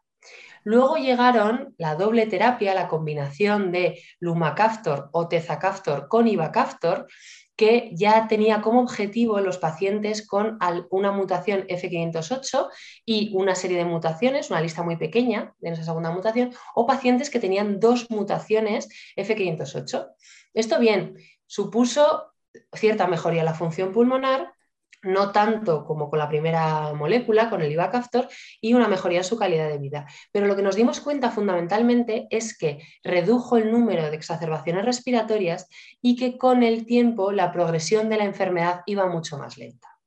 Luego 0.70 0.98
llegaron 0.98 1.74
la 1.80 1.96
doble 1.96 2.28
terapia, 2.28 2.76
la 2.76 2.88
combinación 2.88 3.72
de 3.72 4.04
lumacaftor 4.20 5.10
o 5.14 5.28
tezacaftor 5.28 6.08
con 6.08 6.28
ibacaftor, 6.28 7.08
que 7.56 7.90
ya 7.94 8.28
tenía 8.28 8.62
como 8.62 8.80
objetivo 8.82 9.40
los 9.40 9.58
pacientes 9.58 10.28
con 10.28 10.60
una 10.92 11.12
mutación 11.12 11.66
F508 11.68 12.68
y 13.04 13.32
una 13.34 13.56
serie 13.56 13.80
de 13.80 13.86
mutaciones, 13.86 14.52
una 14.52 14.62
lista 14.62 14.84
muy 14.84 14.96
pequeña 14.96 15.56
de 15.58 15.72
esa 15.72 15.84
segunda 15.84 16.12
mutación, 16.12 16.54
o 16.76 16.86
pacientes 16.86 17.32
que 17.32 17.40
tenían 17.40 17.80
dos 17.80 18.12
mutaciones 18.12 18.90
F508. 19.18 20.08
Esto 20.54 20.80
bien, 20.80 21.16
supuso 21.48 22.32
cierta 22.76 23.08
mejoría 23.08 23.40
en 23.40 23.46
la 23.46 23.56
función 23.56 23.92
pulmonar, 23.92 24.54
no 25.02 25.32
tanto 25.32 25.86
como 25.86 26.10
con 26.10 26.20
la 26.20 26.30
primera 26.30 26.94
molécula, 26.94 27.50
con 27.50 27.62
el 27.62 27.72
Ibacaftor, 27.72 28.28
y 28.62 28.74
una 28.74 28.88
mejoría 28.88 29.20
en 29.20 29.24
su 29.24 29.38
calidad 29.38 29.70
de 29.70 29.78
vida. 29.78 30.06
Pero 30.32 30.48
lo 30.48 30.56
que 30.56 30.62
nos 30.62 30.76
dimos 30.76 31.00
cuenta 31.00 31.32
fundamentalmente 31.32 32.28
es 32.30 32.58
que 32.58 32.80
redujo 33.04 33.58
el 33.58 33.72
número 33.72 34.10
de 34.10 34.16
exacerbaciones 34.16 34.86
respiratorias 34.86 35.68
y 36.02 36.16
que 36.16 36.38
con 36.38 36.64
el 36.64 36.86
tiempo 36.86 37.32
la 37.32 37.52
progresión 37.52 38.10
de 38.10 38.18
la 38.18 38.26
enfermedad 38.26 38.82
iba 38.86 39.08
mucho 39.08 39.38
más 39.38 39.58
lenta. 39.58 39.99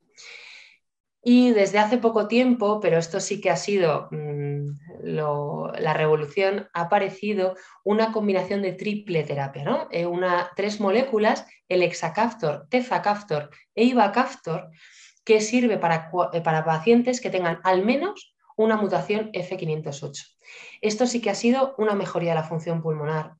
Y 1.24 1.52
desde 1.52 1.78
hace 1.78 1.98
poco 1.98 2.26
tiempo, 2.26 2.80
pero 2.80 2.98
esto 2.98 3.20
sí 3.20 3.40
que 3.40 3.50
ha 3.50 3.56
sido 3.56 4.08
mm, 4.11 4.70
la 5.04 5.94
revolución, 5.94 6.68
ha 6.72 6.82
aparecido 6.82 7.54
una 7.85 8.11
combinación 8.11 8.61
de 8.61 8.72
triple 8.72 9.22
terapia, 9.22 9.64
¿no? 9.64 9.88
Eh, 9.92 10.06
una, 10.06 10.50
tres 10.56 10.80
moléculas, 10.80 11.46
el 11.68 11.82
hexacaftor, 11.82 12.66
tefacaftor 12.68 13.50
e 13.74 13.85
ibacaftor, 13.85 14.70
que 15.24 15.40
sirve 15.40 15.78
para, 15.78 16.11
eh, 16.32 16.40
para 16.40 16.64
pacientes 16.64 17.20
que 17.20 17.30
tengan 17.30 17.61
al 17.62 17.85
menos 17.85 18.35
una 18.56 18.76
mutación 18.76 19.30
F508. 19.32 20.26
Esto 20.80 21.06
sí 21.06 21.20
que 21.20 21.30
ha 21.30 21.35
sido 21.35 21.74
una 21.78 21.94
mejoría 21.94 22.30
de 22.30 22.40
la 22.40 22.48
función 22.48 22.82
pulmonar 22.82 23.35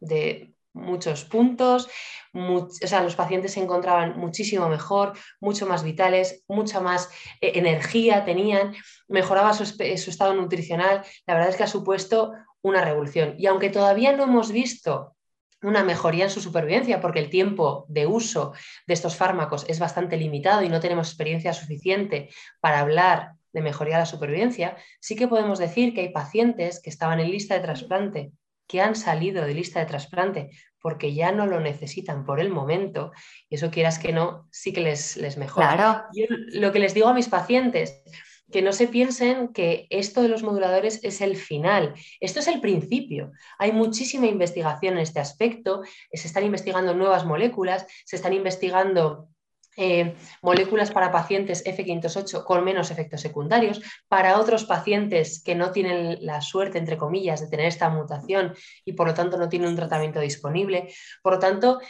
de 0.00 0.55
muchos 0.76 1.24
puntos, 1.24 1.88
o 2.32 2.68
sea, 2.70 3.02
los 3.02 3.16
pacientes 3.16 3.52
se 3.52 3.62
encontraban 3.62 4.18
muchísimo 4.18 4.68
mejor, 4.68 5.14
mucho 5.40 5.66
más 5.66 5.82
vitales, 5.82 6.44
mucha 6.48 6.80
más 6.80 7.08
eh, 7.40 7.52
energía 7.54 8.24
tenían, 8.24 8.74
mejoraba 9.08 9.54
su, 9.54 9.64
su, 9.64 10.10
estado 10.10 10.34
nutricional, 10.34 11.02
la 11.26 11.34
verdad 11.34 11.50
es 11.50 11.56
que 11.56 11.64
ha 11.64 11.68
supuesto 11.68 12.32
una 12.62 12.84
revolución. 12.84 13.34
Y 13.38 13.46
aunque 13.46 13.70
todavía 13.70 14.12
no 14.12 14.24
hemos 14.24 14.52
visto 14.52 15.16
una 15.62 15.82
mejoría 15.82 16.24
en 16.24 16.30
su 16.30 16.40
supervivencia, 16.40 17.00
porque 17.00 17.20
el 17.20 17.30
tiempo 17.30 17.86
de 17.88 18.06
uso 18.06 18.52
de 18.86 18.94
estos 18.94 19.16
fármacos 19.16 19.64
es 19.68 19.78
bastante 19.78 20.16
limitado 20.16 20.62
y 20.62 20.68
no 20.68 20.80
tenemos 20.80 21.08
experiencia 21.08 21.54
suficiente 21.54 22.28
para 22.60 22.80
hablar 22.80 23.32
de 23.52 23.62
mejoría 23.62 23.94
de 23.94 24.02
la 24.02 24.06
supervivencia, 24.06 24.76
sí 25.00 25.16
que 25.16 25.28
podemos 25.28 25.58
decir 25.58 25.94
que 25.94 26.02
hay 26.02 26.08
pacientes 26.10 26.80
que 26.82 26.90
estaban 26.90 27.20
en 27.20 27.30
lista 27.30 27.54
de 27.54 27.60
trasplante 27.60 28.32
que 28.66 28.80
han 28.80 28.96
salido 28.96 29.44
de 29.44 29.54
lista 29.54 29.80
de 29.80 29.86
trasplante 29.86 30.50
porque 30.80 31.14
ya 31.14 31.32
no 31.32 31.46
lo 31.46 31.58
necesitan 31.58 32.24
por 32.24 32.38
el 32.38 32.48
momento, 32.48 33.10
y 33.48 33.56
eso 33.56 33.72
quieras 33.72 33.98
que 33.98 34.12
no, 34.12 34.46
sí 34.52 34.72
que 34.72 34.80
les, 34.80 35.16
les 35.16 35.36
mejora. 35.36 36.06
Yo 36.14 36.26
lo 36.28 36.70
que 36.70 36.78
les 36.78 36.94
digo 36.94 37.08
a 37.08 37.12
mis 37.12 37.28
pacientes, 37.28 38.04
que 38.52 38.62
no 38.62 38.72
se 38.72 38.86
piensen 38.86 39.48
que 39.48 39.86
esto 39.90 40.22
de 40.22 40.28
los 40.28 40.42
moduladores 40.42 41.00
es 41.02 41.20
el 41.20 41.36
final, 41.36 41.94
esto 42.20 42.38
es 42.38 42.46
el 42.46 42.60
principio. 42.60 43.32
Hay 43.58 43.72
muchísima 43.72 44.26
investigación 44.26 44.94
en 44.94 45.00
este 45.00 45.18
aspecto, 45.18 45.82
se 46.12 46.28
están 46.28 46.44
investigando 46.44 46.94
nuevas 46.94 47.24
moléculas, 47.24 47.86
se 48.04 48.16
están 48.16 48.32
investigando 48.32 49.28
eh, 49.76 50.14
moléculas 50.42 50.90
para 50.90 51.12
pacientes 51.12 51.64
F508 51.64 52.44
con 52.44 52.64
menos 52.64 52.90
efectos 52.90 53.20
secundarios, 53.20 53.80
para 54.08 54.38
otros 54.38 54.64
pacientes 54.64 55.42
que 55.42 55.54
no 55.54 55.70
tienen 55.70 56.18
la 56.20 56.40
suerte, 56.40 56.78
entre 56.78 56.96
comillas, 56.96 57.40
de 57.40 57.48
tener 57.48 57.66
esta 57.66 57.88
mutación 57.90 58.54
y 58.84 58.92
por 58.92 59.08
lo 59.08 59.14
tanto 59.14 59.36
no 59.36 59.48
tienen 59.48 59.68
un 59.68 59.76
tratamiento 59.76 60.20
disponible. 60.20 60.88
Por 61.22 61.34
lo 61.34 61.38
tanto, 61.38 61.80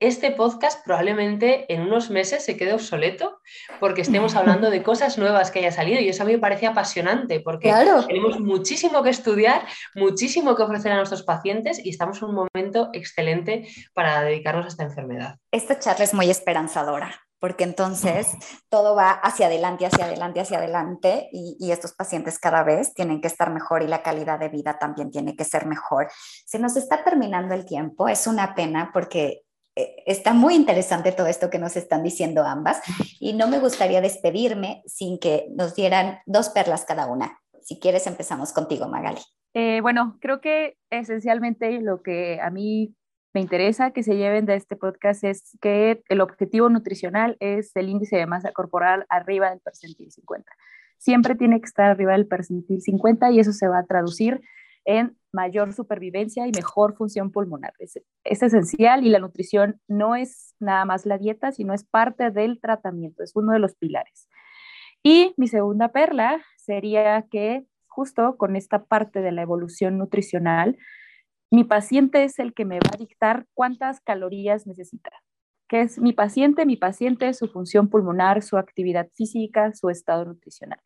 este 0.00 0.32
podcast 0.32 0.84
probablemente 0.84 1.72
en 1.72 1.82
unos 1.82 2.10
meses 2.10 2.44
se 2.44 2.56
quede 2.56 2.74
obsoleto 2.74 3.38
porque 3.80 4.02
estemos 4.02 4.34
hablando 4.36 4.70
de 4.70 4.82
cosas 4.82 5.18
nuevas 5.18 5.50
que 5.50 5.60
haya 5.60 5.72
salido 5.72 6.00
y 6.00 6.08
eso 6.08 6.22
a 6.22 6.26
mí 6.26 6.32
me 6.32 6.38
parece 6.38 6.66
apasionante 6.66 7.40
porque 7.40 7.72
tenemos 8.06 8.40
muchísimo 8.40 9.02
que 9.02 9.10
estudiar, 9.10 9.66
muchísimo 9.94 10.56
que 10.56 10.62
ofrecer 10.62 10.92
a 10.92 10.96
nuestros 10.96 11.22
pacientes 11.22 11.84
y 11.84 11.90
estamos 11.90 12.20
en 12.22 12.28
un 12.28 12.34
momento 12.34 12.90
excelente 12.92 13.68
para 13.92 14.22
dedicarnos 14.22 14.66
a 14.66 14.68
esta 14.68 14.84
enfermedad. 14.84 15.36
Esta 15.50 15.78
charla 15.78 16.04
es 16.04 16.14
muy 16.14 16.28
esperanzadora 16.28 17.24
porque 17.44 17.64
entonces 17.64 18.26
todo 18.70 18.96
va 18.96 19.10
hacia 19.10 19.48
adelante, 19.48 19.84
hacia 19.84 20.06
adelante, 20.06 20.40
hacia 20.40 20.56
adelante 20.56 21.28
y, 21.30 21.72
estos 21.72 21.92
pacientes 21.92 22.38
cada 22.38 22.62
vez 22.62 22.94
tienen 22.94 23.20
que 23.20 23.26
estar 23.26 23.52
mejor 23.52 23.82
y 23.82 23.86
la 23.86 24.02
calidad 24.02 24.38
de 24.38 24.48
vida 24.48 24.78
también 24.78 25.10
tiene 25.10 25.36
que 25.36 25.44
ser 25.44 25.66
mejor. 25.66 26.08
Se 26.46 26.58
nos 26.58 26.74
está 26.78 27.04
terminando 27.04 27.52
el 27.52 27.66
tiempo, 27.66 28.08
es 28.08 28.26
una 28.26 28.54
pena 28.54 28.92
porque 28.94 29.42
eh, 29.76 29.94
está 30.06 30.32
muy 30.32 30.54
interesante 30.54 31.12
todo 31.12 31.26
esto 31.26 31.50
que 31.50 31.58
nos 31.58 31.76
están 31.76 32.02
diciendo 32.02 32.44
ambas 32.44 32.80
y 33.20 33.34
no 33.34 33.46
me 33.46 33.58
gustaría 33.58 34.00
despedirme 34.00 34.82
sin 34.86 35.18
que 35.18 35.48
nos 35.54 35.74
dieran 35.74 36.20
dos 36.24 36.48
perlas 36.48 36.86
cada 36.86 37.08
una. 37.08 37.42
Si 37.60 37.78
quieres, 37.78 38.06
empezamos 38.06 38.54
contigo, 38.54 38.88
Magali. 38.88 39.20
Eh, 39.52 39.82
bueno, 39.82 40.16
creo 40.22 40.40
que 40.40 40.78
esencialmente 40.88 41.78
lo 41.82 42.00
que 42.00 42.40
a 42.40 42.48
mí 42.48 42.94
me 43.34 43.40
interesa 43.40 43.90
que 43.90 44.04
se 44.04 44.16
lleven 44.16 44.46
de 44.46 44.54
este 44.54 44.76
podcast 44.76 45.24
es 45.24 45.58
que 45.60 46.02
el 46.08 46.20
objetivo 46.20 46.68
nutricional 46.68 47.36
es 47.40 47.74
el 47.74 47.88
índice 47.88 48.16
de 48.16 48.26
masa 48.26 48.52
corporal 48.52 49.06
arriba 49.08 49.50
del 49.50 49.60
percentil 49.60 50.12
50. 50.12 50.50
Siempre 50.98 51.34
tiene 51.34 51.60
que 51.60 51.66
estar 51.66 51.90
arriba 51.90 52.12
del 52.12 52.28
percentil 52.28 52.80
50 52.80 53.32
y 53.32 53.40
eso 53.40 53.52
se 53.52 53.66
va 53.66 53.80
a 53.80 53.86
traducir 53.86 54.40
en 54.84 55.18
mayor 55.32 55.72
supervivencia 55.72 56.46
y 56.46 56.52
mejor 56.52 56.94
función 56.94 57.32
pulmonar. 57.32 57.72
Es, 57.80 57.98
es, 58.22 58.42
esencial 58.42 59.04
y 59.04 59.10
la 59.10 59.18
nutrición 59.18 59.80
no 59.88 60.14
es 60.14 60.54
nada 60.60 60.84
más 60.84 61.04
la 61.04 61.18
dieta, 61.18 61.50
sino 61.50 61.74
es 61.74 61.82
parte 61.84 62.30
del 62.30 62.60
tratamiento, 62.60 63.24
es 63.24 63.32
uno 63.34 63.52
de 63.52 63.58
los 63.58 63.74
pilares. 63.74 64.28
Y 65.02 65.34
mi 65.36 65.48
segunda 65.48 65.88
perla 65.88 66.40
sería 66.56 67.26
que 67.30 67.66
justo 67.88 68.36
con 68.36 68.54
esta 68.54 68.84
parte 68.84 69.22
de 69.22 69.32
la 69.32 69.42
evolución 69.42 69.98
nutricional, 69.98 70.76
mi 71.54 71.64
paciente 71.64 72.24
es 72.24 72.38
el 72.38 72.52
que 72.52 72.64
me 72.64 72.80
va 72.80 72.90
a 72.92 72.98
dictar 72.98 73.46
cuántas 73.54 74.00
calorías 74.00 74.66
necesita. 74.66 75.10
¿Qué 75.68 75.82
es 75.82 75.98
mi 75.98 76.12
paciente? 76.12 76.66
Mi 76.66 76.76
paciente, 76.76 77.32
su 77.32 77.48
función 77.48 77.88
pulmonar, 77.88 78.42
su 78.42 78.58
actividad 78.58 79.08
física, 79.14 79.72
su 79.72 79.88
estado 79.88 80.24
nutricional. 80.24 80.80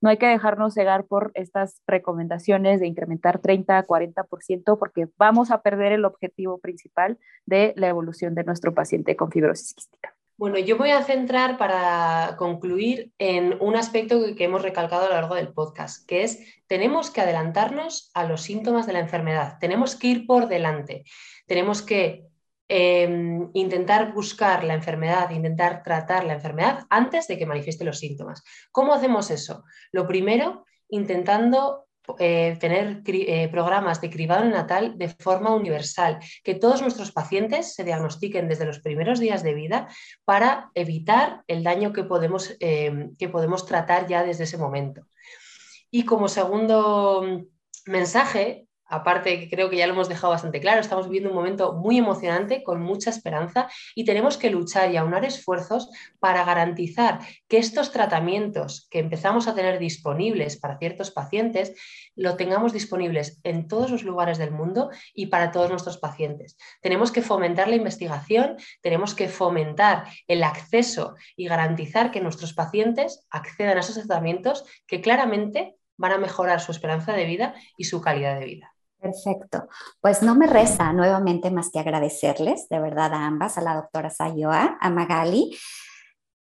No 0.00 0.10
hay 0.10 0.16
que 0.16 0.26
dejarnos 0.26 0.74
cegar 0.74 1.04
por 1.04 1.32
estas 1.34 1.82
recomendaciones 1.86 2.80
de 2.80 2.86
incrementar 2.86 3.40
30 3.40 3.78
a 3.78 3.86
40% 3.86 4.78
porque 4.78 5.08
vamos 5.16 5.50
a 5.50 5.62
perder 5.62 5.92
el 5.92 6.04
objetivo 6.04 6.58
principal 6.58 7.18
de 7.44 7.72
la 7.76 7.88
evolución 7.88 8.34
de 8.34 8.44
nuestro 8.44 8.74
paciente 8.74 9.16
con 9.16 9.30
fibrosis 9.30 9.74
quística. 9.74 10.15
Bueno, 10.38 10.58
yo 10.58 10.76
voy 10.76 10.90
a 10.90 11.02
centrar 11.02 11.56
para 11.56 12.36
concluir 12.36 13.10
en 13.16 13.56
un 13.58 13.74
aspecto 13.74 14.20
que 14.36 14.44
hemos 14.44 14.60
recalcado 14.60 15.06
a 15.06 15.08
lo 15.08 15.14
largo 15.14 15.34
del 15.34 15.54
podcast, 15.54 16.06
que 16.06 16.24
es 16.24 16.40
tenemos 16.66 17.10
que 17.10 17.22
adelantarnos 17.22 18.10
a 18.12 18.24
los 18.24 18.42
síntomas 18.42 18.86
de 18.86 18.92
la 18.92 18.98
enfermedad, 18.98 19.56
tenemos 19.60 19.96
que 19.96 20.08
ir 20.08 20.26
por 20.26 20.46
delante, 20.46 21.04
tenemos 21.46 21.80
que 21.80 22.26
em, 22.68 23.48
intentar 23.54 24.12
buscar 24.12 24.62
la 24.62 24.74
enfermedad, 24.74 25.30
intentar 25.30 25.82
tratar 25.82 26.24
la 26.24 26.34
enfermedad 26.34 26.84
antes 26.90 27.28
de 27.28 27.38
que 27.38 27.46
manifieste 27.46 27.84
los 27.84 27.98
síntomas. 27.98 28.42
¿Cómo 28.72 28.92
hacemos 28.92 29.30
eso? 29.30 29.64
Lo 29.90 30.06
primero, 30.06 30.66
intentando 30.90 31.85
eh, 32.18 32.56
tener 32.60 33.02
eh, 33.06 33.48
programas 33.48 34.00
de 34.00 34.10
cribado 34.10 34.44
natal 34.44 34.96
de 34.96 35.08
forma 35.08 35.54
universal, 35.54 36.18
que 36.42 36.54
todos 36.54 36.82
nuestros 36.82 37.12
pacientes 37.12 37.74
se 37.74 37.84
diagnostiquen 37.84 38.48
desde 38.48 38.66
los 38.66 38.80
primeros 38.80 39.18
días 39.18 39.42
de 39.42 39.54
vida 39.54 39.88
para 40.24 40.70
evitar 40.74 41.42
el 41.46 41.62
daño 41.62 41.92
que 41.92 42.04
podemos, 42.04 42.56
eh, 42.60 43.10
que 43.18 43.28
podemos 43.28 43.66
tratar 43.66 44.06
ya 44.06 44.22
desde 44.22 44.44
ese 44.44 44.58
momento. 44.58 45.06
Y 45.90 46.04
como 46.04 46.28
segundo 46.28 47.46
mensaje, 47.86 48.65
aparte 48.88 49.48
creo 49.50 49.70
que 49.70 49.76
ya 49.76 49.86
lo 49.86 49.92
hemos 49.92 50.08
dejado 50.08 50.32
bastante 50.32 50.60
claro, 50.60 50.80
estamos 50.80 51.06
viviendo 51.06 51.30
un 51.30 51.36
momento 51.36 51.74
muy 51.74 51.98
emocionante, 51.98 52.62
con 52.62 52.80
mucha 52.80 53.10
esperanza 53.10 53.68
y 53.94 54.04
tenemos 54.04 54.36
que 54.36 54.50
luchar 54.50 54.90
y 54.90 54.96
aunar 54.96 55.24
esfuerzos 55.24 55.88
para 56.18 56.44
garantizar 56.44 57.20
que 57.48 57.58
estos 57.58 57.92
tratamientos 57.92 58.86
que 58.90 58.98
empezamos 58.98 59.48
a 59.48 59.54
tener 59.54 59.78
disponibles 59.78 60.56
para 60.56 60.78
ciertos 60.78 61.10
pacientes, 61.10 61.74
lo 62.14 62.36
tengamos 62.36 62.72
disponibles 62.72 63.40
en 63.44 63.68
todos 63.68 63.90
los 63.90 64.02
lugares 64.02 64.38
del 64.38 64.50
mundo 64.50 64.90
y 65.14 65.26
para 65.26 65.50
todos 65.50 65.70
nuestros 65.70 65.98
pacientes. 65.98 66.56
Tenemos 66.80 67.12
que 67.12 67.22
fomentar 67.22 67.68
la 67.68 67.76
investigación, 67.76 68.56
tenemos 68.80 69.14
que 69.14 69.28
fomentar 69.28 70.04
el 70.28 70.42
acceso 70.42 71.14
y 71.36 71.48
garantizar 71.48 72.10
que 72.10 72.20
nuestros 72.20 72.54
pacientes 72.54 73.26
accedan 73.30 73.76
a 73.76 73.80
esos 73.80 73.94
tratamientos 73.94 74.64
que 74.86 75.00
claramente 75.00 75.76
van 75.96 76.12
a 76.12 76.18
mejorar 76.18 76.60
su 76.60 76.72
esperanza 76.72 77.12
de 77.12 77.24
vida 77.24 77.54
y 77.76 77.84
su 77.84 78.00
calidad 78.00 78.38
de 78.38 78.44
vida. 78.44 78.75
Perfecto. 79.00 79.68
Pues 80.00 80.22
no 80.22 80.34
me 80.34 80.46
resta 80.46 80.92
nuevamente 80.92 81.50
más 81.50 81.70
que 81.70 81.78
agradecerles 81.78 82.68
de 82.68 82.80
verdad 82.80 83.12
a 83.12 83.26
ambas, 83.26 83.58
a 83.58 83.60
la 83.60 83.74
doctora 83.74 84.10
Sayoa, 84.10 84.78
a 84.80 84.90
Magali. 84.90 85.56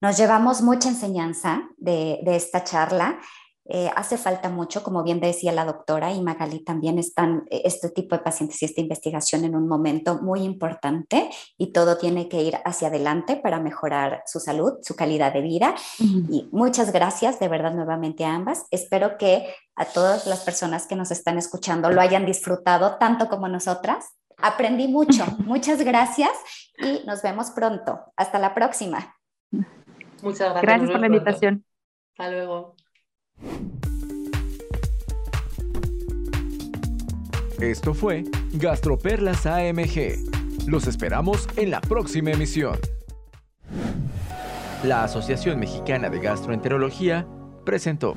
Nos 0.02 0.18
llevamos 0.18 0.62
mucha 0.62 0.90
enseñanza 0.90 1.68
de, 1.78 2.20
de 2.24 2.36
esta 2.36 2.64
charla 2.64 3.20
eh, 3.68 3.90
hace 3.96 4.18
falta 4.18 4.50
mucho, 4.50 4.84
como 4.84 5.04
bien 5.04 5.20
decía 5.20 5.52
la 5.52 5.66
doctora 5.66 6.12
y 6.12 6.22
Magali, 6.22 6.60
también 6.60 7.00
están 7.00 7.46
eh, 7.50 7.64
este 7.66 7.90
tipo 7.90 8.16
de 8.16 8.22
pacientes 8.22 8.62
y 8.62 8.66
esta 8.66 8.82
investigación 8.82 9.44
en 9.44 9.56
un 9.56 9.68
momento 9.68 10.22
muy 10.22 10.42
importante 10.42 11.32
y 11.58 11.74
todo 11.74 11.98
tiene 11.98 12.30
que 12.30 12.44
ir 12.44 12.58
hacia 12.64 12.90
adelante 12.90 13.38
para 13.38 13.60
mejorar 13.60 14.22
su 14.28 14.40
salud, 14.40 14.74
su 14.84 14.96
calidad 14.96 15.34
de 15.34 15.42
vida. 15.42 15.74
Y 16.00 16.48
muchas 16.52 16.92
gracias 16.92 17.40
de 17.40 17.48
verdad 17.48 17.74
nuevamente 17.74 18.24
a 18.24 18.36
ambas. 18.36 18.66
Espero 18.70 19.18
que 19.18 19.48
a 19.76 19.86
todas 19.86 20.28
las 20.28 20.42
personas 20.42 20.86
que 20.86 20.96
nos 20.96 21.10
están 21.10 21.40
escuchando 21.40 21.90
lo 21.90 22.02
hayan 22.02 22.26
disfrutado 22.26 22.98
tanto 22.98 23.30
como 23.30 23.48
nosotras. 23.48 24.14
Aprendí 24.38 24.88
mucho. 24.88 25.26
Muchas 25.40 25.82
gracias 25.84 26.32
y 26.78 27.02
nos 27.08 27.24
vemos 27.24 27.50
pronto. 27.52 28.14
Hasta 28.16 28.38
la 28.38 28.54
próxima. 28.54 29.16
Muchas 30.22 30.52
gracias. 30.52 30.62
Gracias 30.62 30.92
por 30.92 31.00
la 31.00 31.08
invitación. 31.08 31.66
Hasta 32.12 32.32
luego. 32.32 32.76
Esto 37.60 37.94
fue 37.94 38.26
Gastroperlas 38.54 39.46
AMG. 39.46 40.68
Los 40.68 40.88
esperamos 40.88 41.48
en 41.56 41.72
la 41.72 41.80
próxima 41.80 42.32
emisión. 42.32 42.78
la 44.84 45.04
Asociación 45.04 45.60
Mexicana 45.60 46.10
de 46.10 46.20
Gastroenterología 46.20 47.26
presentó. 47.64 48.14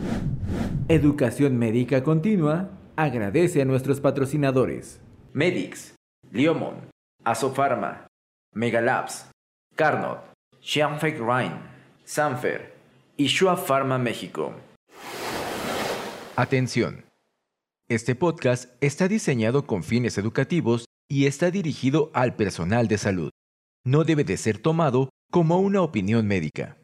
Educación 0.88 1.56
Médica 1.56 2.02
Continua 2.02 2.68
agradece 2.96 3.62
a 3.62 3.64
nuestros 3.64 4.00
patrocinadores. 4.00 5.00
Medix, 5.32 5.94
Liomon, 6.30 6.90
Asofarma, 7.24 8.06
Megalabs, 8.54 9.30
Carnot, 9.76 10.18
Xianfeng 10.60 11.26
Rhine, 11.26 11.60
Sanfer 12.04 12.74
y 13.16 13.28
Shua 13.28 13.56
Pharma 13.56 13.98
México. 13.98 14.52
Atención. 16.40 17.04
Este 17.88 18.14
podcast 18.14 18.70
está 18.80 19.08
diseñado 19.08 19.66
con 19.66 19.82
fines 19.82 20.18
educativos 20.18 20.84
y 21.08 21.26
está 21.26 21.50
dirigido 21.50 22.12
al 22.14 22.36
personal 22.36 22.86
de 22.86 22.96
salud. 22.96 23.30
No 23.84 24.04
debe 24.04 24.22
de 24.22 24.36
ser 24.36 24.58
tomado 24.58 25.10
como 25.32 25.58
una 25.58 25.82
opinión 25.82 26.28
médica. 26.28 26.77